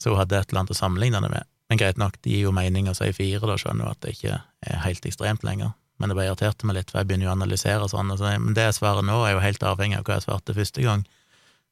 [0.00, 1.50] Så hun hadde et eller annet å sammenligne det med.
[1.68, 4.14] Men greit nok, det gir jo mening å si fire, da skjønner hun at det
[4.16, 5.74] ikke er helt ekstremt lenger.
[6.00, 8.10] Men det bare irriterte meg litt, for jeg begynner jo å analysere sånn.
[8.14, 10.84] Og men det jeg svarer nå, er jo helt avhengig av hva jeg svarte første
[10.84, 11.04] gang.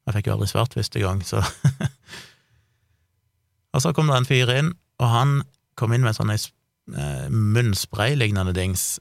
[0.07, 1.43] Jeg fikk jo aldri svart første gang, så
[3.73, 5.39] Og så kom det en fyr inn, og han
[5.81, 8.99] kom inn med sånn ei eh, munnspray-lignende dings,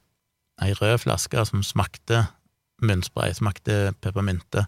[0.63, 2.25] ei rød flaske som smakte
[2.81, 4.65] munnspray, smakte peppermynte,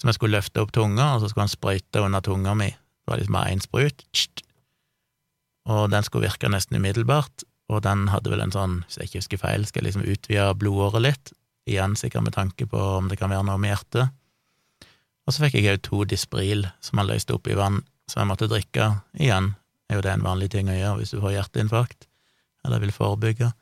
[0.00, 2.70] som jeg skulle løfte opp tunga, og så skulle han sprøyte under tunga mi.
[2.70, 4.06] Det var liksom bare én sprut,
[5.68, 9.22] og den skulle virke nesten umiddelbart, og den hadde vel en sånn, hvis jeg ikke
[9.22, 11.34] husker feil, skal liksom utvide blodåret litt,
[11.70, 14.16] igjen sikkert med tanke på om det kan være noe med hjertet.
[15.28, 18.30] Og så fikk jeg òg to Dispril som han løste opp i vann, som jeg
[18.30, 18.90] måtte drikke.
[19.18, 19.54] Igjen
[19.90, 22.08] er jo det en vanlig ting å gjøre hvis du får hjerteinfarkt,
[22.66, 23.52] eller vil forebygge.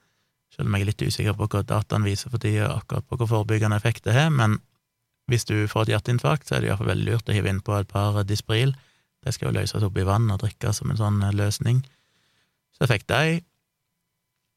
[0.54, 3.30] Selv om jeg er litt usikker på hva dataen viser for tida, akkurat på hvor
[3.30, 4.58] forebyggende effekt det har, men
[5.28, 7.90] hvis du får et hjerteinfarkt, så er det iallfall veldig lurt å hive innpå et
[7.90, 8.72] par Dispril.
[9.24, 11.82] Det skal jo løses opp i vann og drikkes som en sånn løsning.
[12.72, 13.40] Så jeg fikk de.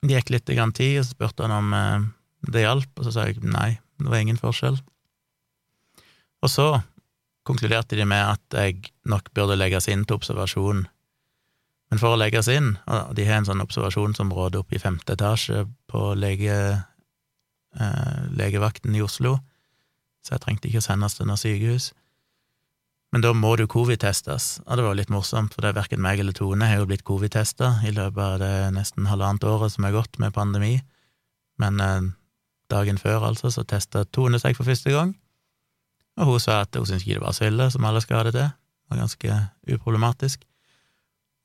[0.08, 2.08] Det gikk litt tid, og så spurte han om eh,
[2.56, 4.80] det hjalp, og så sa jeg nei, det var ingen forskjell.
[6.42, 6.70] Og så
[7.48, 10.86] konkluderte de med at jeg nok burde legges inn til observasjon.
[11.92, 15.66] Men for å legges inn, og de har en sånn observasjonsområde oppe i femte etasje
[15.92, 16.58] på lege,
[17.76, 19.40] eh, legevakten i Oslo,
[20.22, 21.92] så jeg trengte ikke å sendes til noe sykehus.
[23.12, 26.22] Men da må du covid-testes, og det var litt morsomt, for det er verken meg
[26.22, 29.98] eller Tone har jo blitt covid-testa i løpet av det nesten halvannet året som er
[29.98, 30.78] gått med pandemi,
[31.60, 32.08] men eh,
[32.72, 35.12] dagen før, altså, så testa Tone seg for første gang,
[36.20, 38.34] og hun sa at hun syntes ikke det var så ille som alle skal det
[38.36, 39.38] til, det var ganske
[39.74, 40.44] uproblematisk.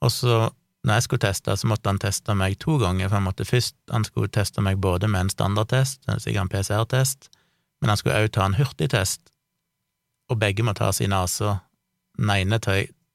[0.00, 0.50] Og så,
[0.84, 3.76] når jeg skulle teste, så måtte han teste meg to ganger, for han måtte først,
[3.90, 7.30] han skulle teste meg både med en standardtest, sikkert en PCR-test,
[7.80, 9.32] men han skulle også ta en hurtigtest,
[10.28, 11.58] og begge må tas i nesa.
[12.18, 12.58] Den ene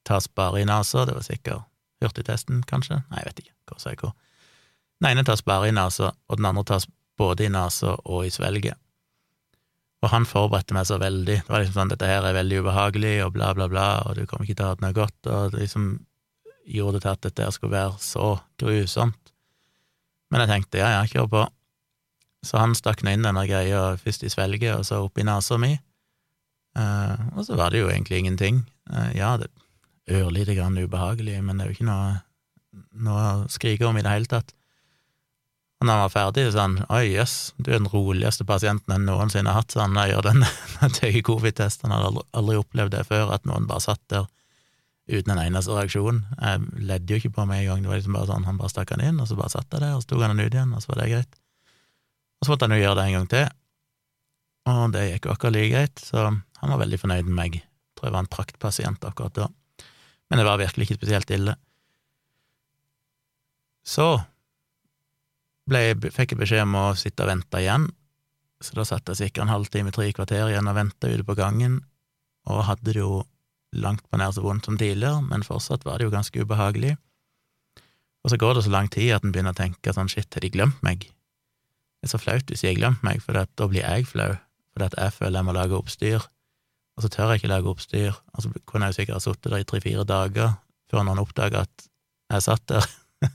[0.07, 1.67] tas bare i nesa, det var sikkert
[2.01, 3.01] hurtigtesten, kanskje?
[3.11, 4.13] Nei, jeg vet ikke, hva jeg hvor.
[5.01, 6.87] Den ene tas bare i nesa, og den andre tas
[7.17, 8.77] både i nesa og i svelget.
[10.01, 13.15] Og han forberedte meg så veldig, det var liksom sånn, dette her er veldig ubehagelig,
[13.25, 15.53] og bla, bla, bla, og du kommer ikke til å ha det noe godt, og
[15.53, 15.91] det liksom
[16.71, 19.33] gjorde det til at dette her skulle være så grusomt.
[20.33, 21.45] Men jeg tenkte ja, ja, kjør på.
[22.47, 25.59] Så han stakk nå inn denne greia først i svelget og så opp i nesa
[25.61, 25.75] mi,
[26.77, 28.63] Eh, og så var det jo egentlig ingenting.
[28.91, 29.49] Eh, ja, det
[30.07, 32.13] er ørlite grann ubehagelig, men det er jo ikke noe,
[33.07, 34.53] noe å skrike om i det hele tatt.
[35.81, 38.45] Og når han var ferdig, så sa han oi, jøss, yes, du er den roligste
[38.45, 40.43] pasienten jeg noensinne har hatt, så han, gjør den,
[40.93, 44.27] tøye covid-testen, Han hadde aldri, opplevd det før, at noen bare satt der
[45.09, 46.21] uten en eneste reaksjon.
[46.37, 48.71] Jeg ledde jo ikke på meg en gang, det var liksom bare sånn, han bare
[48.71, 50.53] stakk han inn, og så bare satt jeg der, og så tok han den ut
[50.53, 51.41] igjen, og så var det greit.
[52.37, 53.49] Og så måtte han jo gjøre det en gang til,
[54.69, 57.57] og det gikk jo akkurat like greit, så han var veldig fornøyd med meg.
[57.57, 59.49] Jeg tror jeg var en praktpasient akkurat da.
[60.29, 61.57] Men det var virkelig ikke spesielt ille.
[63.81, 64.05] Så
[65.71, 67.87] ble, fikk jeg beskjed om å sitte og vente igjen,
[68.61, 71.79] så da satt jeg sikkert en halvtime, tre kvarter igjen og venta ute på gangen,
[72.49, 73.23] og hadde det jo
[73.81, 76.97] langt på nær så vondt som tidligere, men fortsatt var det jo ganske ubehagelig.
[78.21, 80.43] Og så går det så lang tid at en begynner å tenke sånn shit, har
[80.43, 81.07] de glemt meg?
[81.07, 84.35] Det er så flaut hvis de har glemt meg, for da blir jeg flau,
[84.73, 86.29] fordi at jeg føler jeg må lage oppstyr
[87.01, 88.17] og så tør jeg ikke lage oppstyr.
[88.35, 90.57] Og så kunne jeg jo sikkert ha sittet der i tre-fire dager
[90.91, 91.87] før noen oppdaga at
[92.31, 92.89] jeg satt der.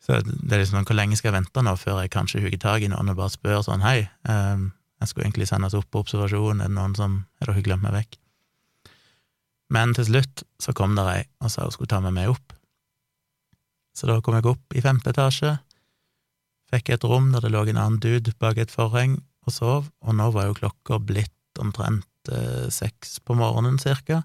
[0.00, 2.62] så det er liksom sånn, hvor lenge skal jeg vente nå før jeg kanskje hugger
[2.62, 6.02] tak i noen og bare spør sånn hei, um, jeg skulle egentlig sendes opp på
[6.02, 8.18] observasjon, er det noen som Har dere glemt meg vekk?
[9.72, 12.54] Men til slutt så kom der ei og sa hun skulle ta med meg opp.
[13.96, 15.54] Så da kom jeg opp i femte etasje,
[16.70, 20.16] fikk et rom der det lå en annen dude bak et forheng og sov, og
[20.16, 24.22] nå var jo klokka blitt omtrent eh, seks på morgenen, cirka.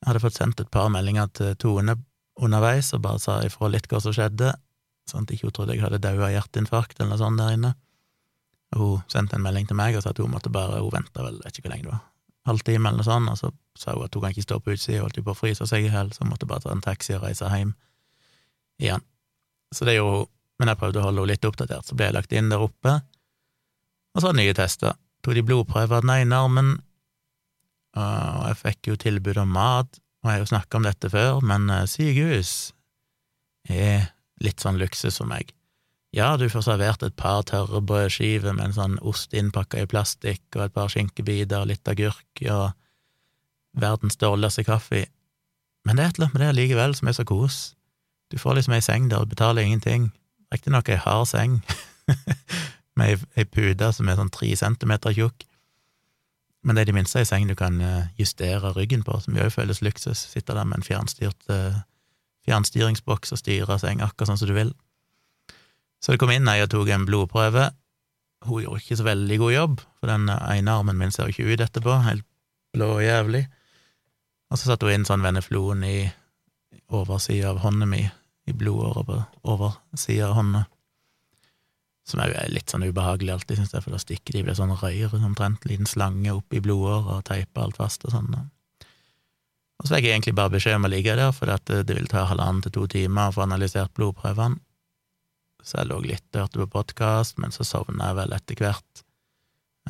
[0.00, 1.96] Jeg hadde fått sendt et par meldinger til Tone
[2.36, 4.52] underveis og bare sa ifra litt hva som skjedde,
[5.10, 7.72] sånn ikke hun trodde jeg hadde daua hjerteinfarkt eller noe sånt der inne.
[8.76, 11.38] Hun sendte en melding til meg og sa at hun måtte bare Hun venta vel,
[11.44, 12.04] vet ikke hvor lenge det var,
[12.50, 15.02] halvtime eller noe sånt, og så sa hun at hun kan ikke stå på utsida,
[15.04, 17.26] holdt på å fryse seg i hjel, så hun måtte bare ta en taxi og
[17.26, 17.74] reise hjem
[18.82, 19.04] igjen.
[19.74, 22.16] Så det gjorde hun, men jeg prøvde å holde henne litt oppdatert, så ble jeg
[22.16, 22.98] lagt inn der oppe,
[24.16, 24.96] og så nye tester.
[25.22, 26.70] Tok de blodprøver av den ene armen,
[27.96, 31.40] og jeg fikk jo tilbud om mat, og jeg har jo snakka om dette før,
[31.44, 32.52] men eh, sykehus
[33.70, 34.08] er
[34.42, 35.52] litt sånn luksus for meg.
[36.16, 40.44] Ja, du får servert et par tørre brødskiver med en sånn ost innpakka i plastikk,
[40.56, 42.70] og et par skinkebiter, litt agurk og
[43.76, 45.06] verdens dårligste kaffe,
[45.86, 47.58] men det er et eller annet med det likevel som er så kos.
[48.32, 50.08] Du får liksom ei seng der du betaler ingenting,
[50.50, 51.60] riktignok ei hard seng
[52.98, 55.44] med ei, pute som er sånn tre centimeter tjukk,
[56.66, 59.44] men det er det minste ei seng du kan eh, justere ryggen på, som jo
[59.46, 61.76] òg føles luksus, sitte der med en fjernstyrt eh,
[62.46, 64.72] fjernstyringsboks og styre seng akkurat sånn som du vil.
[66.02, 67.70] Så det kom inn ei og tok en blodprøve.
[68.46, 71.64] Hun gjorde ikke så veldig god jobb, for den ene armen min ser ikke ut
[71.64, 72.26] etterpå, helt
[72.76, 73.46] blå og jævlig.
[74.52, 75.96] Og så satte hun inn sånn veneflon i
[76.94, 78.04] oversida av hånda mi,
[78.46, 79.18] i blodåret på
[79.50, 80.62] oversida av hånda,
[82.06, 85.16] som er litt sånn ubehagelig alltid, syns jeg, for da stikker de blir sånn røyr,
[85.18, 88.36] omtrent, liten slange opp i blodåret og teiper alt fast og sånn.
[89.86, 92.26] Og så fikk jeg egentlig bare beskjed om å ligge der, for det vil ta
[92.26, 94.58] halvannen til to timer å få analysert blodprøvene
[95.66, 99.02] så jeg lå litt og hørte på podkast, men så sovna jeg vel etter hvert.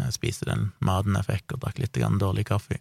[0.00, 2.78] Jeg spiste den maten jeg fikk, og drakk litt dårlig kaffe.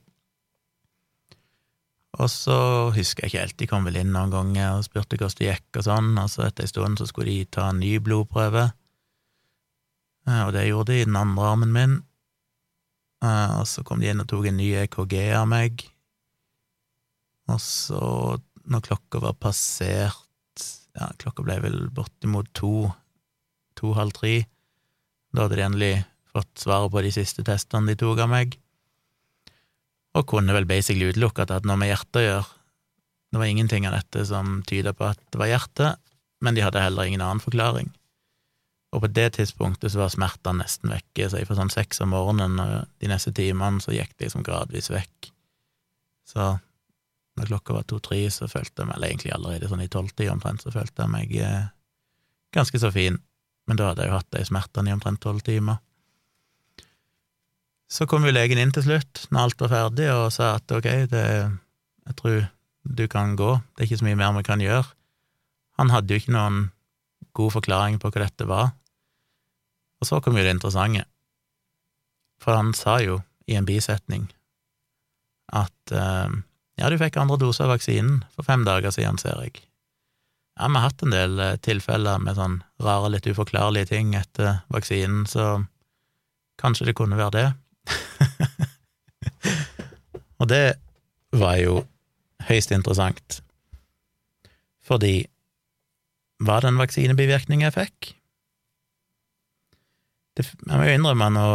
[2.15, 2.57] Og så
[2.95, 5.81] husker jeg ikke helt, de kom vel inn noen ganger og spurte hvordan det gikk
[5.81, 8.69] og sånn, og så etter en stund så skulle de ta en ny blodprøve,
[10.31, 11.97] og det gjorde de i den andre armen min.
[13.25, 15.83] Og så kom de inn og tok en ny EKG av meg,
[17.51, 18.01] og så,
[18.65, 20.21] når klokka var passert
[20.95, 22.87] ja, klokka ble vel bortimot to,
[23.79, 24.35] to-halv tre.
[25.35, 25.95] Da hadde de endelig
[26.31, 28.55] fått svaret på de siste testene de tok av meg,
[30.15, 32.47] og kunne vel basically utelukke at det hadde noe med hjertet å gjøre.
[33.35, 36.01] Det var ingenting av dette som tyda på at det var hjertet,
[36.43, 37.89] men de hadde heller ingen annen forklaring.
[38.95, 42.61] Og på det tidspunktet så var smertene nesten vekke, så fra sånn seks om morgenen
[42.63, 45.33] og de neste timene så gikk de liksom gradvis vekk.
[46.31, 46.53] Så
[47.35, 50.63] når klokka var to-tre, så følte jeg meg, eller egentlig allerede sånn i tolvtida omtrent,
[50.63, 51.65] så følte jeg meg eh,
[52.55, 53.17] ganske så fin,
[53.67, 55.81] men da hadde jeg jo hatt de smertene i omtrent tolv timer.
[57.91, 60.87] Så kom jo legen inn til slutt, når alt var ferdig, og sa at ok,
[61.11, 61.25] det,
[62.07, 62.39] jeg tror
[62.85, 64.87] du kan gå, det er ikke så mye mer vi kan gjøre.
[65.81, 66.59] Han hadde jo ikke noen
[67.35, 68.73] god forklaring på hva dette var.
[69.99, 71.05] Og så kom jo det interessante,
[72.41, 73.19] for han sa jo
[73.49, 74.27] i en bisetning
[75.55, 76.35] at eh,
[76.79, 79.61] ja, du fikk andre dose av vaksinen for fem dager siden, ser jeg.
[80.55, 84.61] Ja, vi har hatt en del eh, tilfeller med sånn rare, litt uforklarlige ting etter
[84.71, 85.65] vaksinen, så
[86.61, 87.47] kanskje det kunne være det.
[90.39, 90.77] Og det
[91.35, 91.81] var jo
[92.47, 93.41] høyst interessant,
[94.85, 95.25] fordi
[96.43, 98.11] var det en vaksinebivirkning jeg fikk?
[100.43, 101.45] Jeg må jo innrømme nå,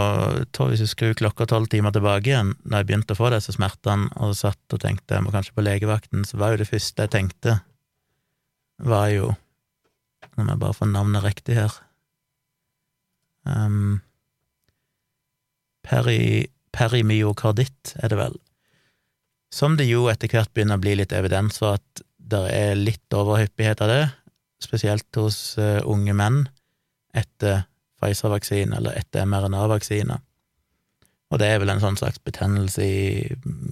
[0.70, 4.08] hvis du skrur klokka tolv timer tilbake igjen, da jeg begynte å få disse smertene,
[4.16, 7.12] og satt og tenkte jeg må kanskje på legevakten, så var jo det første jeg
[7.16, 7.60] tenkte,
[8.80, 9.34] var jo
[10.36, 11.72] Nå må jeg bare få navnet riktig her
[13.48, 13.98] um,
[15.84, 18.36] peri, Perimyokarditt, er det vel,
[19.52, 23.16] som det jo etter hvert begynner å bli litt evidens for at det er litt
[23.16, 24.04] overhyppighet av det,
[24.62, 26.44] spesielt hos uh, unge menn
[27.16, 27.64] etter
[28.00, 30.18] Pfizer-vaksine eller etter mRNA-vaksine.
[31.30, 33.02] Og det er vel en sånn slags betennelse i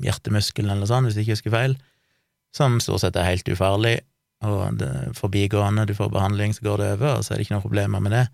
[0.05, 1.79] hjertemuskelen eller sånn, hvis jeg ikke husker feil,
[2.55, 3.97] som stort sett er helt ufarlig,
[4.47, 7.57] og det forbigående, du får behandling, så går det over, og så er det ikke
[7.57, 8.27] noen problemer med det.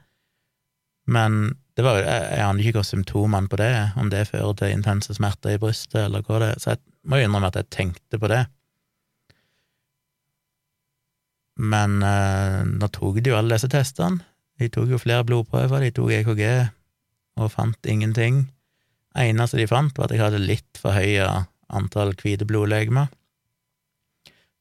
[1.09, 1.39] Men
[1.77, 5.17] det var jeg, jeg aner ikke hva symptomene på det om det fører til intense
[5.17, 8.21] smerter i brystet, eller hva det er, så jeg må jo innrømme at jeg tenkte
[8.21, 8.45] på det.
[11.65, 14.25] Men eh, nå tok de jo alle disse testene,
[14.61, 16.45] de tok jo flere blodprøver, de tok EKG
[17.43, 18.45] og fant ingenting.
[19.19, 21.27] Eneste de fant, var at jeg hadde litt for høye
[21.75, 23.11] antall hvite blodlegemer.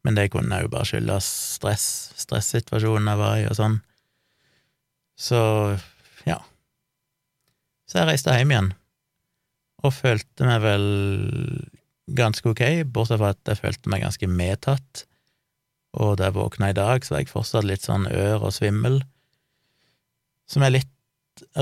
[0.03, 1.27] Men det kunne jo bare skyldes
[1.57, 1.85] stress,
[2.19, 3.77] stressituasjonen jeg var i og sånn.
[5.15, 5.39] Så
[6.27, 6.41] ja.
[7.87, 8.73] Så jeg reiste hjem igjen,
[9.85, 10.85] og følte meg vel
[12.17, 15.05] ganske ok, bortsett fra at jeg følte meg ganske medtatt.
[16.01, 19.03] Og da jeg våkna i dag, så var jeg fortsatt litt sånn ør og svimmel
[20.53, 20.89] som er litt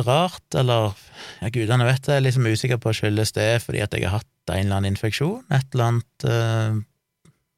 [0.05, 0.91] rart, eller
[1.39, 4.19] ja, gudene vet det, jeg er liksom usikker på skyldes det fordi at jeg har
[4.19, 6.79] hatt en eller annen infeksjon, et eller annet uh,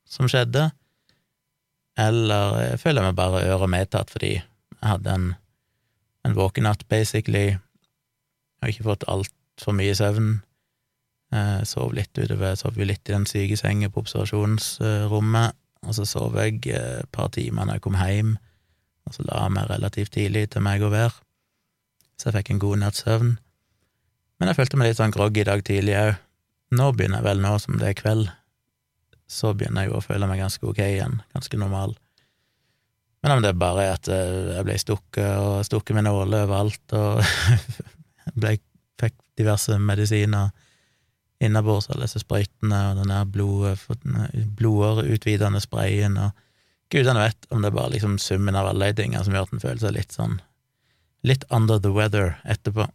[0.05, 0.69] som skjedde.
[1.97, 5.27] eller jeg føler meg bare øre medtatt fordi jeg hadde en,
[6.27, 7.53] en våkenatt, basically.
[7.53, 10.33] Jeg har ikke fått altfor mye søvn.
[11.33, 15.55] Jeg sov litt utover, sov litt i den syke senga på observasjonsrommet,
[15.87, 18.35] og så sov jeg et par timer når jeg kom hjem,
[19.13, 21.13] og så la meg relativt tidlig til meg å være,
[22.17, 23.35] så jeg fikk en god natts søvn.
[24.39, 26.15] Men jeg følte meg litt sånn groggy i dag tidlig òg.
[26.73, 28.31] Nå begynner jeg vel, nå som det er kveld,
[29.29, 31.93] så begynner jeg jo å føle meg ganske ok igjen, ganske normal.
[33.23, 36.95] Men om det bare er at eh, jeg ble stukket og stukket med nåler overalt,
[36.97, 37.21] og
[38.41, 38.57] ble,
[38.99, 40.49] fikk diverse medisiner
[41.43, 43.29] innabords, alle disse sprøytene og den der
[44.57, 46.31] blodåreutvidende sprayen, og
[46.93, 49.55] gudene vet om det er bare liksom summen av alle de tingene som gjør at
[49.55, 50.39] en føler seg litt sånn
[51.23, 52.85] litt under the weather etterpå.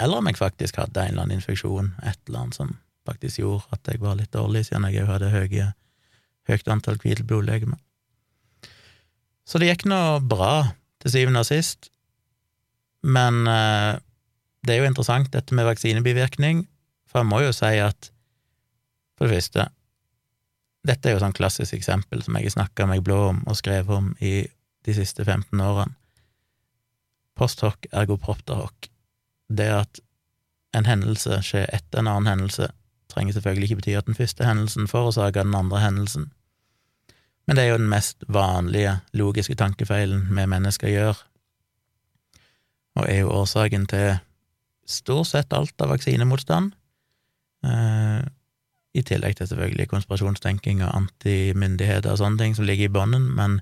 [0.00, 2.74] Eller om jeg faktisk hadde en eller annen infeksjon, et eller annet som
[3.08, 5.70] faktisk gjorde at jeg var litt dårlig, siden jeg òg hadde høye,
[6.48, 7.80] høyt antall hvite blodlegemer.
[9.48, 10.70] Så det gikk nå bra,
[11.00, 11.88] til syvende og sist,
[13.00, 13.96] men eh,
[14.68, 16.66] det er jo interessant, dette med vaksinebivirkning,
[17.08, 18.10] for jeg må jo si at,
[19.16, 19.64] for det første,
[20.86, 23.92] dette er jo sånn klassisk eksempel som jeg har snakka meg blå om og skrevet
[23.96, 24.44] om i
[24.86, 25.96] de siste 15 årene.
[27.36, 28.68] Post hoc ergo propter.
[29.48, 30.00] Det at
[30.76, 32.70] en hendelse skjer etter en annen hendelse,
[33.10, 36.28] trenger selvfølgelig ikke bety at den første hendelsen forårsaker den andre hendelsen,
[37.46, 41.22] men det er jo den mest vanlige logiske tankefeilen vi mennesker gjør,
[42.94, 44.20] og er jo årsaken til
[44.86, 46.70] stort sett alt av vaksinemotstand,
[47.66, 48.22] eh,
[48.94, 53.60] i tillegg til selvfølgelig konspirasjonstenking og antimyndigheter og sånne ting som ligger i bånden, men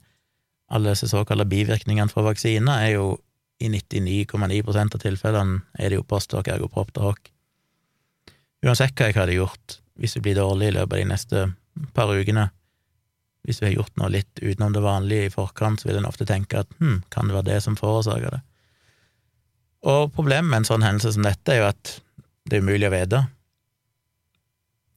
[0.72, 3.08] alle disse såkalte bivirkningene fra vaksiner er jo
[3.58, 7.30] i 99,9% av tilfellene er det jo postdoc ergopropter hoc.
[8.64, 11.44] Uansett hva jeg hadde gjort, hvis vi blir dårlig i løpet av de neste
[11.94, 12.48] par ukene,
[13.46, 16.26] hvis vi har gjort noe litt utenom det vanlige i forkant, så vil en ofte
[16.28, 18.42] tenke at hm, kan det være det som forårsaker det?
[19.88, 21.92] Og problemet med en sånn hendelse som dette er jo at
[22.48, 23.22] det er umulig å vite.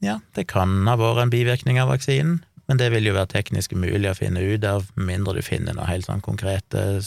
[0.02, 3.76] Ja, det kan ha vært en bivirkning av vaksinen, men det vil jo være teknisk
[3.76, 7.04] umulig å finne ut av, mindre du finner noe helt sånn konkrete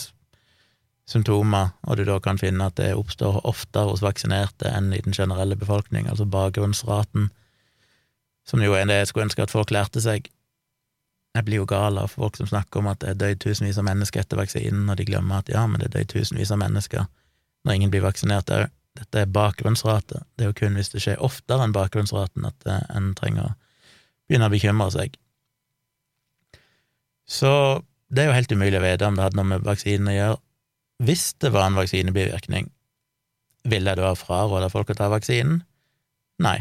[1.11, 5.17] symptomer, og du da kan finne at det oppstår oftere hos vaksinerte enn i den
[5.17, 7.29] generelle befolkning, altså bakgrunnsraten,
[8.47, 10.31] som jo er det jeg skulle ønske at folk lærte seg.
[11.35, 13.89] Jeg blir jo gal av folk som snakker om at det er døyd tusenvis av
[13.89, 17.09] mennesker etter vaksinen, og de glemmer at ja, men det er døyd tusenvis av mennesker
[17.65, 18.69] når ingen blir vaksinert òg.
[18.95, 20.23] Dette er bakgrunnsrate.
[20.37, 23.55] Det er jo kun hvis det skjer oftere enn bakgrunnsraten at eh, en trenger å
[24.29, 25.17] begynne å bekymre seg.
[27.27, 27.51] Så
[28.15, 30.39] det er jo helt umulig å vite om det hadde noe med vaksinen å gjøre,
[31.05, 32.69] hvis det var en vaksinebivirkning,
[33.67, 35.63] ville jeg da fraråda folk å ta vaksinen?
[36.45, 36.59] Nei,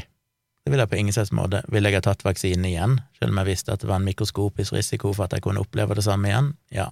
[0.63, 1.61] det ville jeg på ingen slags måte.
[1.73, 4.73] Ville jeg ha tatt vaksinen igjen, selv om jeg visste at det var en mikroskopisk
[4.73, 6.53] risiko for at jeg kunne oppleve det samme igjen?
[6.73, 6.89] Ja,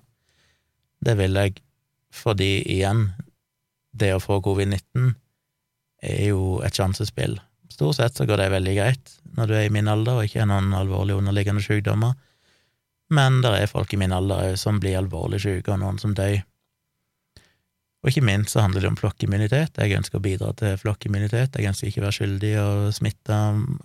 [1.02, 1.64] det ville jeg,
[2.14, 3.08] fordi igjen,
[3.96, 5.16] det å få covid-19
[6.02, 7.38] er jo et sjansespill.
[7.72, 10.42] Stort sett så går det veldig greit når du er i min alder og ikke
[10.44, 12.18] har noen alvorlige underliggende sykdommer,
[13.12, 16.40] men det er folk i min alder som blir alvorlig syke, og noen som dør.
[18.02, 19.78] Og ikke minst så handler det om flokkimmunitet.
[19.78, 21.54] Jeg ønsker å bidra til flokkimmunitet.
[21.54, 23.36] Jeg ønsker ikke å være skyldig å smitte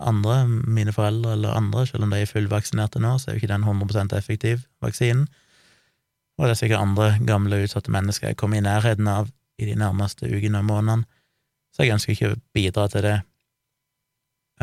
[0.01, 3.51] andre, mine foreldre eller andre, selv om de er fullvaksinerte nå, så er jo ikke
[3.51, 5.27] den 100% effektiv, vaksinen.
[6.37, 9.29] Og det er sikkert andre gamle, utsatte mennesker jeg kommer i nærheten av
[9.61, 11.16] i de nærmeste ukene og månedene,
[11.77, 13.17] så jeg ønsker ikke å bidra til det.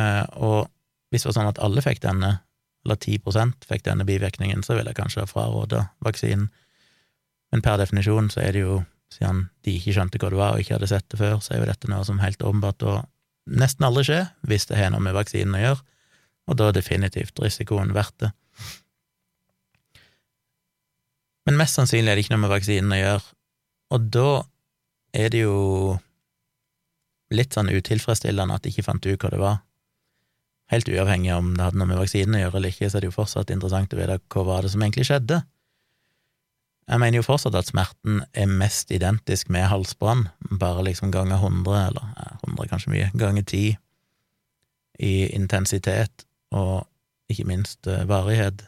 [0.02, 0.66] Eh, og
[1.14, 2.32] hvis det var sånn at alle fikk denne,
[2.82, 6.48] eller 10 fikk denne bivirkningen, så ville jeg kanskje ha fraråda vaksinen.
[7.54, 8.80] Men per definisjon så er det jo
[9.14, 11.62] siden de ikke skjønte hva det var og ikke hadde sett det før, så er
[11.62, 13.04] jo dette noe som helt åpenbart og
[13.46, 15.84] nesten aldri skjer hvis det har noe med vaksinen å gjøre,
[16.50, 18.32] og da er definitivt risikoen verdt det.
[21.46, 23.24] Men mest sannsynlig er det ikke noe med vaksinen å gjøre,
[23.94, 24.28] og da
[25.14, 25.60] er det jo
[27.36, 29.62] litt sånn utilfredsstillende at de ikke fant ut hva det var.
[30.72, 33.10] Helt uavhengig om det hadde noe med vaksinen å gjøre eller ikke, så er det
[33.10, 35.42] jo fortsatt interessant å vite hva var det som egentlig skjedde.
[36.84, 40.26] Jeg mener jo fortsatt at smerten er mest identisk med halsbrann,
[40.60, 43.76] bare liksom ganger 100, eller ja, 100 kanskje mye, ganger 10
[45.04, 46.84] i intensitet og
[47.32, 48.66] ikke minst uh, varighet.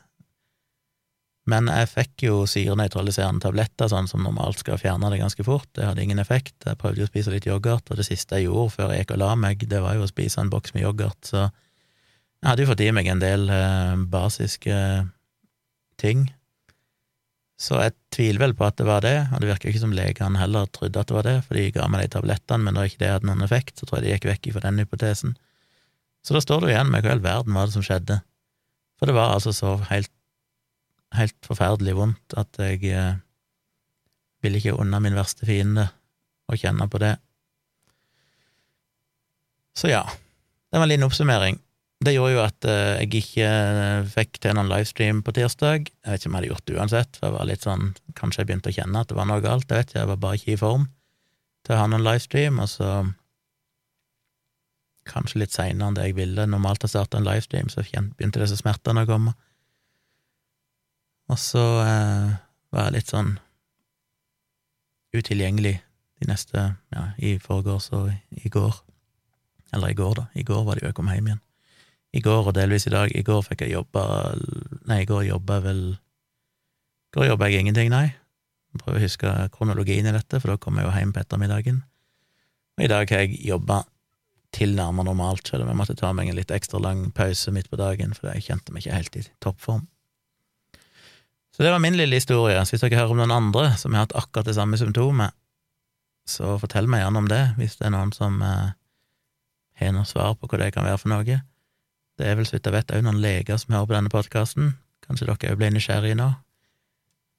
[1.47, 5.69] Men jeg fikk jo syrenøytraliserende tabletter, sånn som normalt skal fjerne det ganske fort.
[5.79, 6.57] Det hadde ingen effekt.
[6.67, 9.15] Jeg prøvde jo å spise litt yoghurt, og det siste jeg gjorde før jeg gikk
[9.15, 12.67] og la meg, det var jo å spise en boks med yoghurt, så jeg hadde
[12.67, 14.75] jo fått i meg en del eh, basiske
[15.99, 16.27] ting
[17.57, 20.41] så jeg tviler vel på at det var det, og det virker ikke som legene
[20.41, 23.01] heller trodde at det var det, for de ga meg de tablettene, men da ikke
[23.01, 25.37] det hadde noen effekt, så tror jeg de gikk vekk fra den hypotesen.
[26.21, 28.21] Så da står du igjen med hva i all verden var det som skjedde,
[29.01, 30.13] for det var altså så helt
[31.15, 33.21] helt forferdelig vondt at jeg eh,
[34.45, 35.89] vil ikke unna min verste fiende
[36.51, 37.15] å kjenne på det.
[39.77, 41.61] Så ja, det var en liten oppsummering.
[42.05, 43.51] Det gjorde jo at eh, jeg ikke
[44.13, 45.89] fikk til noen livestream på tirsdag.
[45.89, 47.87] Jeg vet ikke om jeg hadde gjort det uansett, for jeg var litt sånn
[48.17, 50.21] Kanskje jeg begynte å kjenne at det var noe galt, jeg vet ikke, jeg var
[50.23, 50.87] bare ikke i form
[51.67, 52.91] til å ha noen livestream, og så
[55.07, 58.59] kanskje litt seinere enn det jeg ville normalt ha starta en livestream, så begynte disse
[58.59, 59.35] smertene å komme.
[61.33, 62.37] Og så eh,
[62.75, 63.35] var jeg litt sånn
[65.17, 65.79] utilgjengelig
[66.21, 66.63] de neste
[66.95, 68.77] ja, i forgårs og i går.
[69.75, 70.27] Eller i går, da.
[70.39, 71.43] I går var det jo jeg kom hjem igjen.
[72.17, 73.11] I går og delvis i dag.
[73.13, 74.05] I går fikk jeg jobba
[74.87, 78.07] Nei, i går jobba jeg vel I går jobba jeg ingenting, nei.
[78.73, 81.83] Jeg prøver å huske kronologien i dette, for da kom jeg jo hjem på ettermiddagen.
[82.77, 83.83] Og i dag har jeg jobba
[84.57, 87.81] tilnærmet normalt, selv om jeg måtte ta meg en litt ekstra lang pause midt på
[87.81, 89.87] dagen, for jeg kjente meg ikke helt i toppform.
[91.57, 92.65] Så det var min lille historie.
[92.65, 95.33] Så hvis dere hører om noen andre som har hatt akkurat det samme symptomet,
[96.29, 98.75] så fortell meg gjerne om det, hvis det er noen som eh,
[99.81, 101.39] har noe svar på hva det kan være for noe.
[102.17, 104.75] Det er vel, så vidt jeg vet, òg noen leger som hører på denne podkasten.
[105.07, 106.29] Kanskje dere òg ble nysgjerrige nå?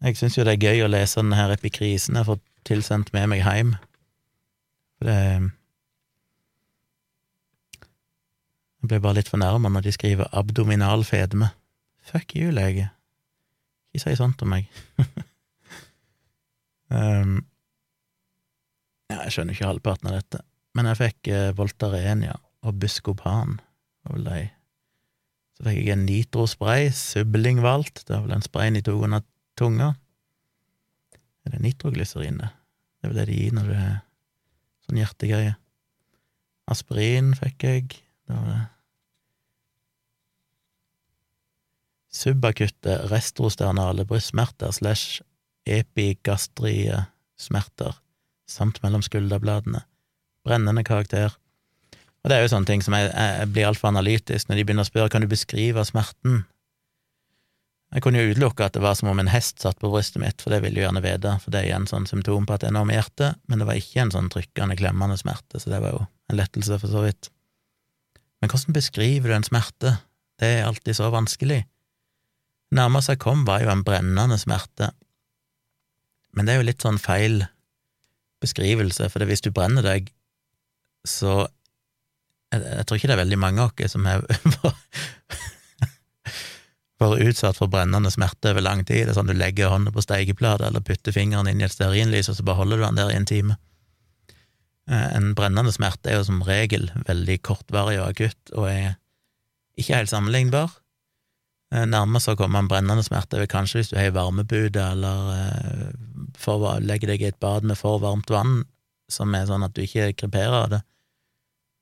[0.07, 3.29] Jeg syns jo det er gøy å lese denne her epikrisen jeg får tilsendt med
[3.35, 3.77] meg hjem.
[4.97, 5.21] For det
[8.77, 11.49] Jeg ble bare litt fornærma når de skriver abdominal fedme.
[12.07, 12.87] Fuck you, lege.
[13.93, 14.67] Ikke si sånt om meg.
[16.91, 17.37] um,
[19.11, 20.43] ja, jeg skjønner ikke halvparten av dette,
[20.77, 22.35] men jeg fikk eh, Voltarenia
[22.67, 23.57] og Buscopan.
[25.57, 29.25] Så fikk jeg en nitrospray, Sublingvalt, det var vel den sprayen de tok under
[29.57, 29.93] tunga.
[31.47, 32.51] Er det nitroglyserin, det?
[32.97, 33.97] Det er vel det de gir når det er
[34.85, 35.53] sånn hjertegreie.
[36.67, 37.85] Aspirin fikk jeg,
[38.27, 38.63] det var det.
[42.13, 45.21] Subakutte restrosternale brystsmerter slash
[45.67, 47.03] epigastrie
[47.37, 47.97] smerter,
[48.49, 49.83] samt mellom skulderbladene.
[50.47, 51.35] Brennende karakter.
[52.23, 54.87] Og det er jo sånne ting som jeg, jeg blir altfor analytisk når de begynner
[54.87, 56.45] å spørre kan du beskrive smerten.
[57.95, 60.41] Jeg kunne jo utelukke at det var som om en hest satt på brystet mitt,
[60.43, 62.71] for det vil du gjerne vite, for det er igjen sånn symptom på at det
[62.71, 65.79] er noe med hjertet, men det var ikke en sånn trykkende, klemmende smerte, så det
[65.83, 67.29] var jo en lettelse, for så vidt.
[68.43, 69.95] Men hvordan beskriver du en smerte?
[70.37, 71.61] Det er alltid så vanskelig.
[72.75, 74.91] Nærmest jeg kom, var jo en brennende smerte,
[76.35, 77.45] men det er jo litt sånn feil
[78.43, 80.11] beskrivelse, for hvis du brenner deg,
[81.07, 81.47] så
[82.53, 84.23] jeg, jeg, tror ikke det er veldig mange av oss som har
[87.01, 89.05] vært utsatt for brennende smerte over lang tid.
[89.05, 92.29] Det er sånn du legger hånda på steikeplata eller putter fingeren inn i et stearinlys,
[92.31, 93.57] og så bare holder du den der i en time.
[94.89, 98.97] Eh, en brennende smerte er jo som regel veldig kortvarig og akutt, og er
[99.77, 100.69] ikke helt sammenlignbar.
[101.73, 105.31] Eh, nærmest å komme en brennende smerte er kanskje hvis du har ei varmepude, eller
[105.35, 105.87] eh,
[106.39, 108.61] for, legger deg i et bad med for varmt vann,
[109.11, 110.83] som er sånn at du ikke kreperer av det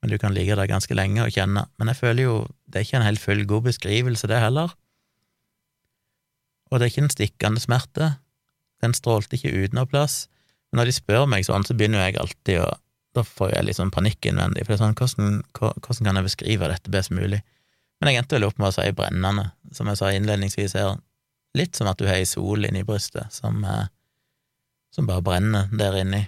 [0.06, 1.64] men du kan ligge der ganske lenge og kjenne.
[1.82, 2.34] Men jeg føler jo
[2.70, 4.76] det er ikke en helt fullgod beskrivelse, det heller.
[6.70, 8.12] Og det er ikke en stikkende smerte.
[8.86, 10.28] Den strålte ikke ut noe plass.
[10.70, 12.74] Men når de spør meg sånn, så begynner jeg alltid å
[13.16, 16.26] Da får jeg litt sånn panikk innvendig, for det er sånn, hvordan, hvordan kan jeg
[16.26, 17.38] beskrive dette best mulig?
[18.06, 21.00] Men jeg endte vel opp med å si brennende, som jeg sa innledningsvis her.
[21.58, 23.88] Litt som at du har ei sol inni brystet som, eh,
[24.94, 26.20] som bare brenner der inni.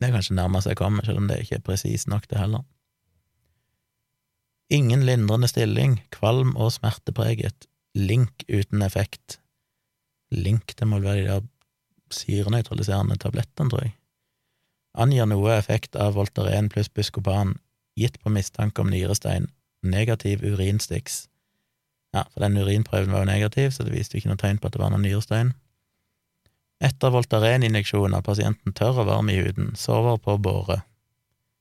[0.00, 2.64] Det er kanskje nærmest jeg kommer, selv om det ikke er presist nok, det heller.
[4.72, 9.38] Ingen lindrende stilling, kvalm og smertepreget, link uten effekt.
[10.32, 11.48] Link, det må vel være de der
[12.10, 13.94] syrenøytraliserende tablettene, tror jeg.
[14.98, 17.60] Angir noe effekt av Voltaren pluss Buscopan,
[17.94, 19.46] gitt på mistanke om nyrestein,
[19.82, 21.26] negativ urinstiks.
[22.14, 24.68] Ja, for den urinprøven var jo negativ, så det viste jo ikke noe tegn på
[24.68, 25.52] at det var noen nyrestein.
[26.80, 30.80] Etter Voltaren-injeksjon er pasienten tørr og varm i huden, sover på båre.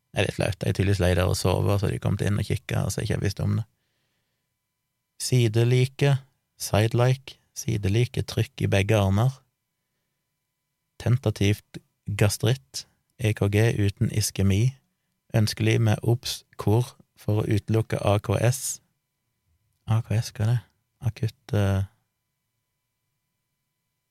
[0.10, 2.40] Det er litt flaut, jeg er tydeligvis lei der å sove, så de kom inn
[2.42, 3.66] og kikka, så jeg ikke visste om det.
[5.22, 6.16] Sidelike,
[6.58, 9.36] sidelike, sidelike trykk i begge armer.
[11.00, 11.82] Tentativt
[12.18, 12.88] gastritt,
[13.20, 14.64] EKG uten iskemi,
[15.36, 18.80] ønskelig med OBS KOR for å utelukke AKS.
[19.90, 20.60] AKS, hva er det?
[21.10, 21.88] Akutt eh,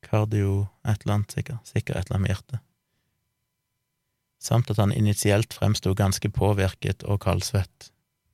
[0.09, 1.69] Kardio et eller annet, sikkert.
[1.69, 2.65] Sikkert et eller annet med hjertet.
[4.39, 7.91] Samt at han initielt fremsto ganske påvirket og kaldsvett.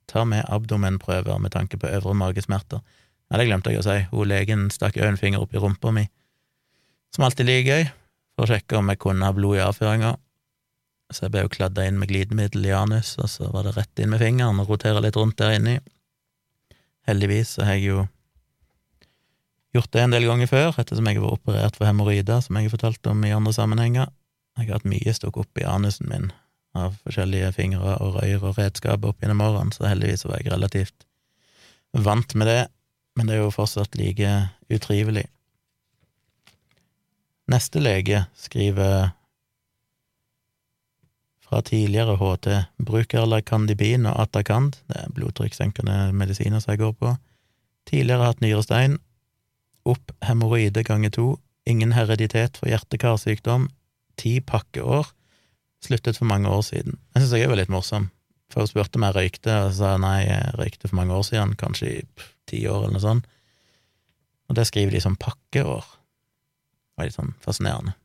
[0.07, 2.83] Tar med abdomenprøver med tanke på øvre magesmerter.
[3.31, 3.97] Ja, det glemte jeg å si.
[4.11, 6.05] Hun legen stakk òg en finger opp i rumpa mi,
[7.15, 7.87] som alltid like gøy,
[8.35, 10.13] for å sjekke om jeg kunne ha blod i avføringa.
[11.13, 14.01] Så jeg ble jo kladda inn med glidemiddel i anus, og så var det rett
[14.01, 15.77] inn med fingeren og rotere litt rundt der inni.
[17.05, 18.05] Heldigvis så har jeg jo
[19.75, 22.67] gjort det en del ganger før, ettersom jeg har vært operert for hemoroider, som jeg
[22.67, 24.09] har fortalt om i andre sammenhenger.
[24.55, 26.31] Jeg har hatt mye stukket opp i anusen min
[26.75, 31.05] av forskjellige fingre og røyr og redskaper opp gjennom årene, så heldigvis var jeg relativt
[31.95, 32.61] vant med det,
[33.15, 34.31] men det er jo fortsatt like
[34.73, 35.27] utrivelig.
[37.51, 39.13] Neste lege skriver
[41.45, 42.47] fra tidligere HT
[42.87, 47.13] bruker Lacandibin og Atacand, det er blodtrykkssenkende medisiner som jeg går på,
[47.89, 48.97] tidligere hatt nyrestein,
[49.85, 51.27] opp hemoroide ganger to,
[51.69, 53.69] ingen hereditet for hjerte-karsykdom,
[54.17, 55.11] ti pakkeår,
[55.85, 56.97] sluttet for mange år siden.
[57.13, 58.09] Jeg synes jeg er litt morsom,
[58.49, 61.27] for hun spurte om jeg røykte, og jeg sa nei, jeg røykte for mange år
[61.29, 62.01] siden, kanskje i
[62.49, 63.29] ti år eller noe sånt,
[64.49, 65.85] og det skriver de som pakkeår.
[65.85, 67.95] Det var litt sånn fascinerende.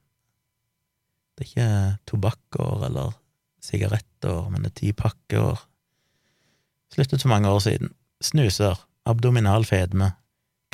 [1.37, 1.73] Det er ikke
[2.11, 3.17] tobakkår eller
[3.65, 5.61] sigarettår, men det er ti pakkeår.
[6.95, 7.93] Sluttet for mange år siden.
[8.21, 10.13] Snuser, abdominal fedme,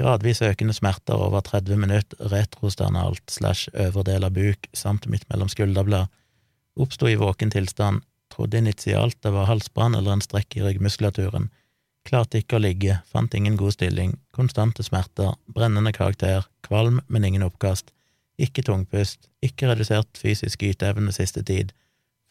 [0.00, 6.10] gradvis økende smerter over 30 minutter retrosternalt slash øverdel av buk samt midt mellom skulderblad,
[6.76, 11.48] oppsto i våken tilstand, trodde initialt det var halsbrann eller en strekk i ryggmuskulaturen,
[12.06, 17.46] klarte ikke å ligge, fant ingen god stilling, konstante smerter, brennende karakter, kvalm, men ingen
[17.46, 17.90] oppkast,
[18.38, 21.72] ikke tungpust, ikke redusert fysisk yteevne siste tid,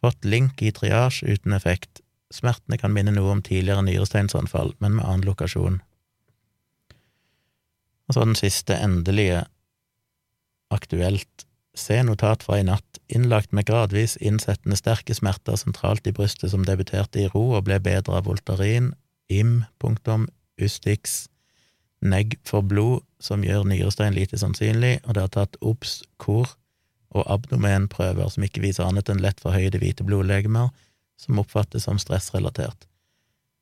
[0.06, 2.02] fått link i triasje uten effekt,
[2.34, 5.82] smertene kan minne noe om tidligere nyresteinsanfall, men med annen lokasjon.
[8.06, 9.46] Og så den siste endelige,
[10.74, 11.46] aktuelt,
[11.76, 16.64] se notat fra i natt, innlagt med gradvis innsettende sterke smerter sentralt i brystet som
[16.66, 18.94] debuterte i ro og ble bedre av Voltarin,
[19.30, 20.30] im, punktum,
[20.62, 21.26] Ustix,
[22.06, 26.54] negg for blod, som gjør nyrestein lite sannsynlig, og det har tatt obs, kor
[27.16, 30.74] og abdomenprøver som ikke viser annet enn lett forhøyde hvite blodlegemer,
[31.20, 32.88] som oppfattes som stressrelatert.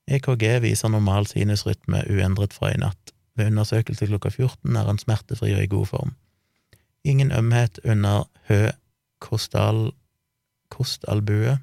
[0.10, 3.14] EKG viser normal sinusrytme uendret fra i natt.
[3.38, 6.16] Ved undersøkelse klokka 14 er han smertefri og i god form.
[7.04, 8.72] Ingen ømhet under hø,
[9.24, 9.92] kostal,
[10.74, 11.58] kostalbue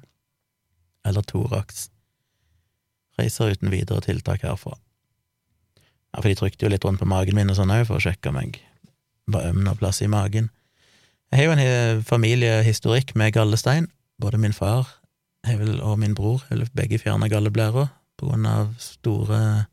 [1.05, 1.89] eller thorax.
[3.19, 4.77] Reiser uten videre tiltak herfra.
[6.11, 8.03] Ja, for de trykte jo litt rundt på magen min og sånn òg, for å
[8.03, 8.59] sjekke om jeg
[9.31, 10.49] var øm noe plass i magen.
[11.31, 13.87] Jeg har jo en familiehistorikk med gallestein.
[14.19, 14.89] Både min far
[15.81, 17.87] og min bror har begge fjerna galleblæra
[18.19, 19.65] på grunn av store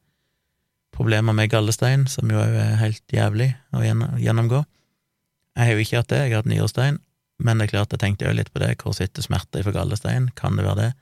[0.95, 4.63] problemer med gallestein, som jo er helt jævlig å gjennomgå.
[5.59, 7.01] Jeg har jo ikke hatt det, jeg har hatt nyrestein,
[7.43, 10.31] men det er klart jeg tenkte jo litt på det, hvor sitter smerter for gallestein,
[10.39, 10.93] kan det være det?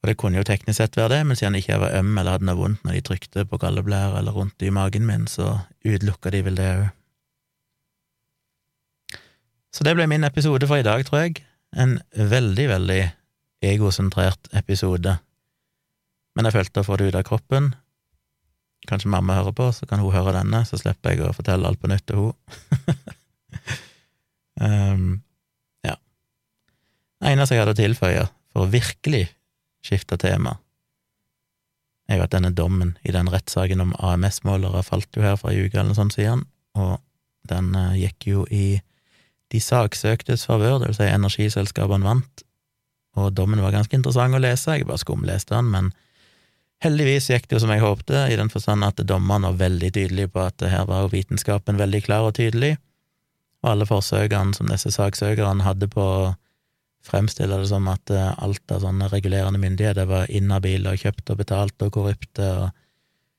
[0.00, 2.38] Og det kunne jo teknisk sett være det, men siden jeg ikke var øm eller
[2.38, 6.32] hadde noe vondt når de trykte på galleblæra eller rundt i magen min, så utelukka
[6.32, 6.88] de vel det òg.
[9.70, 11.44] Så det ble min episode for i dag, tror jeg.
[11.78, 13.02] En veldig, veldig
[13.62, 15.18] egosentrert episode.
[16.34, 17.70] Men jeg følte å få det ut av kroppen,
[18.88, 21.80] Kanskje mamma hører på, så kan hun høre denne, så slipper jeg å fortelle alt
[21.82, 22.32] på nytt til hun.
[24.64, 25.10] um,
[25.84, 25.98] ja.
[27.20, 29.26] Det eneste jeg hadde å tilføye, for å virkelig
[29.84, 30.56] skifte tema,
[32.10, 35.66] er jo at denne dommen i den rettssaken om AMS-målere falt jo her fra ei
[35.66, 36.96] uke eller noe sånt siden, og
[37.52, 38.80] den uh, gikk jo i
[39.50, 42.44] de saksøktes favør, det vil si energiselskapene vant,
[43.18, 45.90] og dommen var ganske interessant å lese, jeg bare skumleste den, men
[46.80, 50.30] Heldigvis gikk det jo som jeg håpte, i den forstand at dommerne var veldig tydelige
[50.32, 52.78] på at her var jo vitenskapen veldig klar og tydelig,
[53.60, 56.30] og alle forsøkene som disse saksøkerne hadde på å
[57.04, 61.42] fremstille det som at eh, alt av sånne regulerende myndigheter var inhabile og kjøpt og
[61.42, 62.72] betalt og korrupte og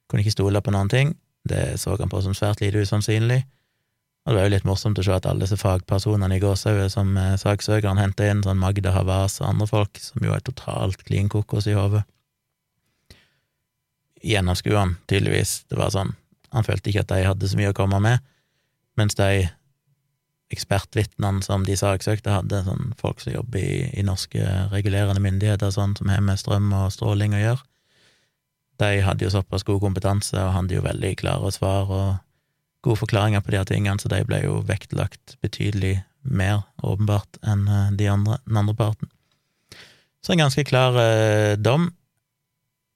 [0.09, 1.16] kunne ikke stole på noen ting,
[1.47, 3.41] det så han på som svært lite usannsynlig.
[4.22, 7.15] Og det var jo litt morsomt å se at alle disse fagpersonene i gåsehauget som
[7.17, 11.32] eh, saksøkeren henta inn, sånn Magda Havas og andre folk, som jo er totalt klin
[11.32, 12.03] kokos i hodet
[14.24, 15.63] gjennomskua han, tydeligvis.
[15.69, 16.13] Det var sånn,
[16.53, 18.24] han følte ikke at de hadde så mye å komme med,
[18.99, 19.47] mens de
[20.51, 24.43] ekspertvitnene som de saksøkte, hadde, sånn folk som jobber i, i norske
[24.74, 27.63] regulerende myndigheter, sånn som har med strøm og stråling å gjøre,
[28.82, 32.07] de hadde jo såpass god kompetanse og hadde jo veldig klare svar og
[32.82, 37.65] gode forklaringer på de her tingene, så de ble jo vektlagt betydelig mer, åpenbart, enn
[37.69, 39.09] eh, de andre, den andre parten.
[40.21, 41.89] Så en ganske klar eh, dom,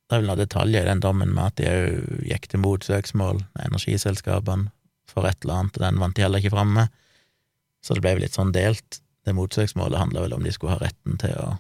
[0.06, 3.42] det er vel noen detaljer i den dommen med at de òg gikk til motsøksmål,
[3.66, 4.70] energiselskapene,
[5.10, 6.94] for et eller annet, og den vant de heller ikke fram med.
[7.86, 9.00] Så det ble vel litt sånn delt.
[9.26, 11.56] Det motsøksmålet handla vel om de skulle ha retten til å,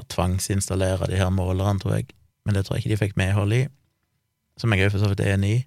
[0.00, 2.12] å tvangsinstallere de her målerne, tror jeg,
[2.44, 3.62] men det tror jeg ikke de fikk medhold i,
[4.60, 5.62] som jeg òg for så vidt er enig i.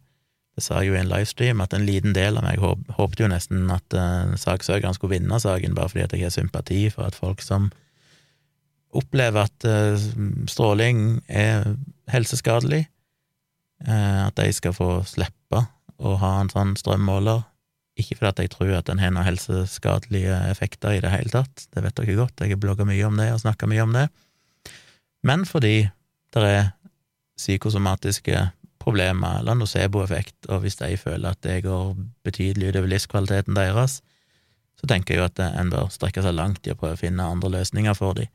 [0.57, 3.29] Det sa jo i en livestream at en liten del av meg håp, håpte jo
[3.29, 7.17] nesten at uh, saksøkeren skulle vinne saken, bare fordi at jeg har sympati for at
[7.17, 7.69] folk som
[8.97, 10.07] opplever at uh,
[10.49, 11.75] stråling er
[12.09, 12.87] helseskadelig,
[13.85, 15.61] uh, at de skal få slippe
[16.01, 17.45] å ha en sånn strømmåler.
[18.01, 21.67] Ikke fordi at jeg tror at den har noen helseskadelige effekter i det hele tatt,
[21.69, 24.07] det vet dere godt, jeg har blogga mye om det og snakka mye om det,
[25.25, 25.83] men fordi
[26.33, 26.67] det er
[27.37, 28.47] psykosomatiske
[28.87, 31.91] problemer eller nocebo-effekt, og hvis de føler at det går
[32.23, 33.99] betydelig utover livskvaliteten deres,
[34.77, 37.25] så tenker jeg jo at en bør strekke seg langt i å prøve å finne
[37.25, 38.29] andre løsninger for dem.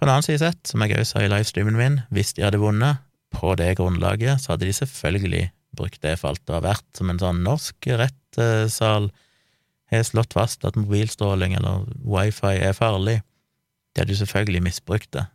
[0.00, 2.58] På en annen side sett, som jeg også sa i livestreamen min, hvis de hadde
[2.58, 5.44] vunnet på det grunnlaget, så hadde de selvfølgelig
[5.78, 9.12] brukt det for alt det har vært, som en sånn norsk rettssal
[9.92, 13.20] har slått fast at mobilstråling eller wifi er farlig.
[13.92, 15.26] De hadde jo selvfølgelig misbrukt det,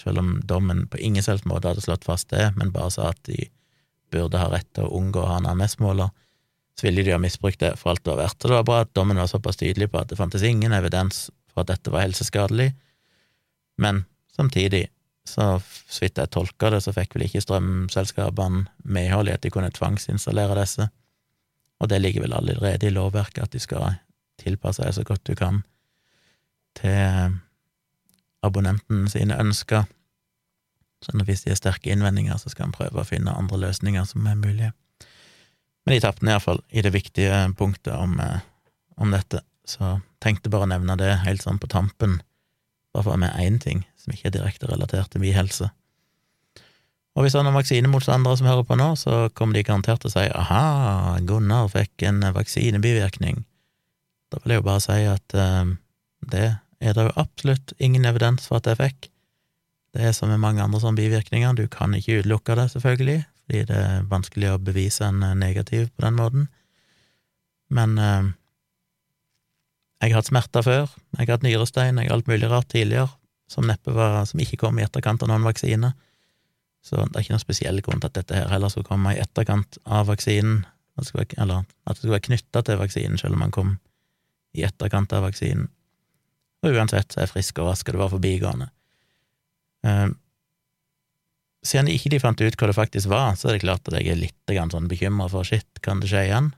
[0.00, 3.20] selv om dommen på ingen selvs måte hadde slått fast det, men bare sa at
[3.28, 3.48] de
[4.12, 6.12] burde ha rett til å unngå å ha en AMS-måler,
[6.76, 8.42] så ville de ha misbrukt det for alt det var verdt.
[8.44, 11.26] Og det var bra at dommen var såpass tydelig på at det fantes ingen evidens
[11.52, 12.70] for at dette var helseskadelig,
[13.80, 14.04] men
[14.36, 14.86] samtidig,
[15.26, 15.56] så
[15.88, 19.72] så vidt jeg tolka det, så fikk vel ikke strømselskapene medhold i at de kunne
[19.74, 20.88] tvangsinstallere disse,
[21.80, 23.98] og det ligger vel allerede i lovverket at de skal
[24.40, 25.62] tilpasse seg så godt du kan
[26.76, 27.36] til
[28.46, 29.86] abonnenten sine ønsker.
[31.04, 34.06] Sånn at hvis de har sterke innvendinger, så skal en prøve å finne andre løsninger
[34.08, 34.72] som er mulige.
[35.86, 38.40] Men de tapte iallfall i det viktige punktet om, eh,
[38.96, 42.20] om, dette, så tenkte bare å nevne det helt sånn på tampen,
[42.94, 45.70] bare for å ha med én ting som ikke er direkte relatert til min helse.
[47.16, 50.10] Og hvis det er noen vaksinemotstandere som hører på nå, så kommer de garantert til
[50.10, 53.40] å si aha, Gunnar fikk en vaksinebivirkning.
[54.32, 55.70] Da vil jeg jo bare si at uh,
[56.28, 56.48] det
[56.90, 59.10] er det jo absolutt ingen evidens for at jeg fikk.
[59.96, 63.62] Det er som med mange andre sånne bivirkninger, du kan ikke utelukke det, selvfølgelig, fordi
[63.70, 66.48] det er vanskelig å bevise en eh, negativ på den måten.
[67.72, 68.32] Men eh,
[70.02, 73.08] jeg har hatt smerter før, jeg har hatt nyrestein, jeg har alt mulig rart tidligere,
[73.48, 75.94] som neppe var, som ikke kom i etterkant av noen vaksine.
[76.84, 79.22] Så det er ikke noen spesiell grunn til at dette her heller skulle komme i
[79.22, 80.64] etterkant av vaksinen,
[80.96, 83.72] eller at det skulle være knytta til vaksinen, selv om man kom
[84.56, 85.70] i etterkant av vaksinen.
[86.64, 88.70] Og uansett så er jeg frisk og rask, og det var forbigående.
[89.86, 90.14] Uh,
[91.66, 94.20] siden ikke fant ut hva det faktisk var, så er det klart at jeg er
[94.20, 96.52] litt sånn bekymra for shit, kan det skje igjen?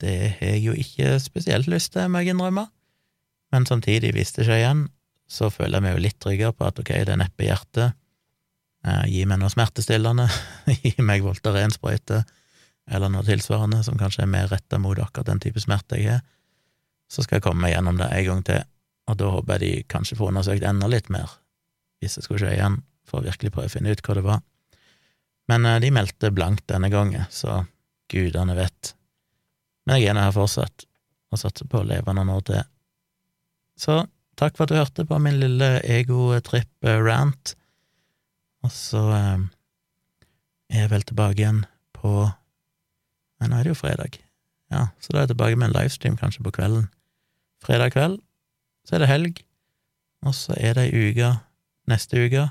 [0.00, 2.66] Det har jeg jo ikke spesielt lyst til, må jeg innrømme,
[3.52, 4.86] men samtidig, hvis det skjer igjen,
[5.30, 7.98] så føler jeg meg jo litt tryggere på at ok, det er neppe hjertet,
[8.86, 10.26] eh, gi meg noe smertestillende,
[10.80, 12.22] gi meg Voltaren-sprøyte,
[12.90, 16.26] eller noe tilsvarende som kanskje er mer retta mot akkurat den type smerte jeg har,
[17.10, 18.64] så skal jeg komme meg gjennom det en gang til,
[19.10, 21.32] og da håper jeg de kanskje får undersøkt enda litt mer,
[22.00, 24.42] hvis det skulle skje igjen, for å virkelig prøve å finne ut hva det var.
[25.50, 27.64] Men eh, de meldte blankt denne gangen, så
[28.10, 28.94] gudene vet.
[29.86, 30.86] Men jeg er nå her fortsatt,
[31.30, 32.62] og satser på å leve noen år til.
[33.78, 34.02] Så
[34.38, 37.54] takk for at du hørte på min lille egotripp-rant,
[38.60, 39.46] og så eh,
[40.70, 41.64] er jeg vel tilbake igjen
[41.96, 42.28] på
[43.40, 44.18] Nei, nå er det jo fredag.
[44.68, 46.90] Ja, så da er jeg tilbake med en livestream kanskje på kvelden.
[47.64, 48.18] Fredag kveld
[48.90, 49.36] så er det helg,
[50.26, 51.28] og så er det ei uke
[51.90, 52.48] neste uke,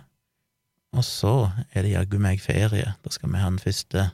[0.96, 1.34] og så
[1.76, 2.94] er det jaggu meg ferie.
[3.04, 4.06] Da skal vi ha den første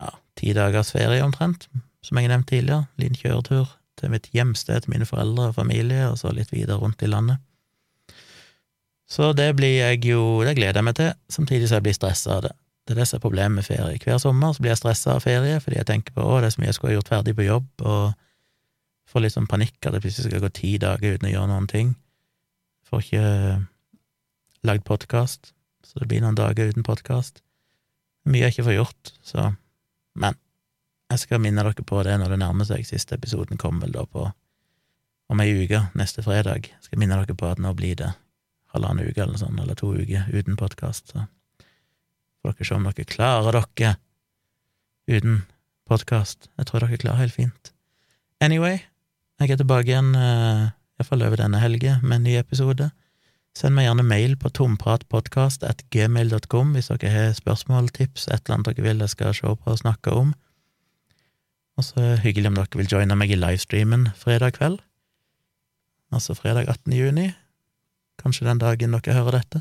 [0.00, 1.68] ja, ti dagers ferie omtrent,
[2.00, 2.88] som jeg har nevnt tidligere.
[2.96, 7.04] Liten kjøretur til mitt hjemsted, til mine foreldre og familie, og så litt videre rundt
[7.04, 7.44] i landet.
[9.06, 12.38] Så det blir jeg jo Det gleder jeg meg til, samtidig som jeg blir stressa
[12.40, 12.56] av det.
[12.88, 14.00] Det er det som er problemet med ferie.
[14.00, 16.56] Hver sommer så blir jeg stressa av ferie fordi jeg tenker på å, det er
[16.56, 18.14] så mye jeg skulle ha gjort ferdig på jobb, og
[19.06, 21.68] får litt sånn panikk at det plutselig skal gå ti dager uten å gjøre noen
[21.70, 21.92] ting.
[22.86, 23.66] Får ikke eh,
[24.66, 25.52] lagd podkast,
[25.86, 27.42] så det blir noen dager uten podkast.
[28.26, 29.52] Mye jeg ikke får gjort, så
[30.16, 30.32] Men
[31.12, 32.86] jeg skal minne dere på det når det nærmer seg.
[32.88, 34.22] Siste episoden kommer vel da på
[35.28, 36.70] om ei uke, neste fredag.
[36.70, 38.14] Jeg skal minne dere på at nå blir det
[38.72, 41.26] halvannen uke eller sånn, eller to uker uten podkast, så
[42.40, 43.94] får dere se om dere klarer dere
[45.10, 45.40] uten
[45.86, 46.50] podkast.
[46.56, 47.72] Jeg tror dere klarer helt fint.
[48.40, 48.82] Anyway,
[49.40, 50.64] jeg er tilbake igjen, uh,
[50.96, 52.86] iallfall over denne helga, med en ny episode.
[53.56, 58.84] Send meg gjerne mail på tompratpodkast.gmail.com hvis dere har spørsmål, tips, et eller annet dere
[58.84, 60.28] vil jeg skal se på og snakke om.
[61.76, 64.78] Og så hyggelig om dere vil joine meg i livestreamen fredag kveld,
[66.12, 66.92] altså fredag 18.
[66.96, 67.26] juni,
[68.20, 69.58] kanskje den dagen dere hører dette.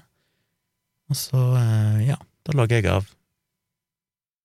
[1.12, 2.18] Og så, uh, ja,
[2.48, 3.06] da logger jeg av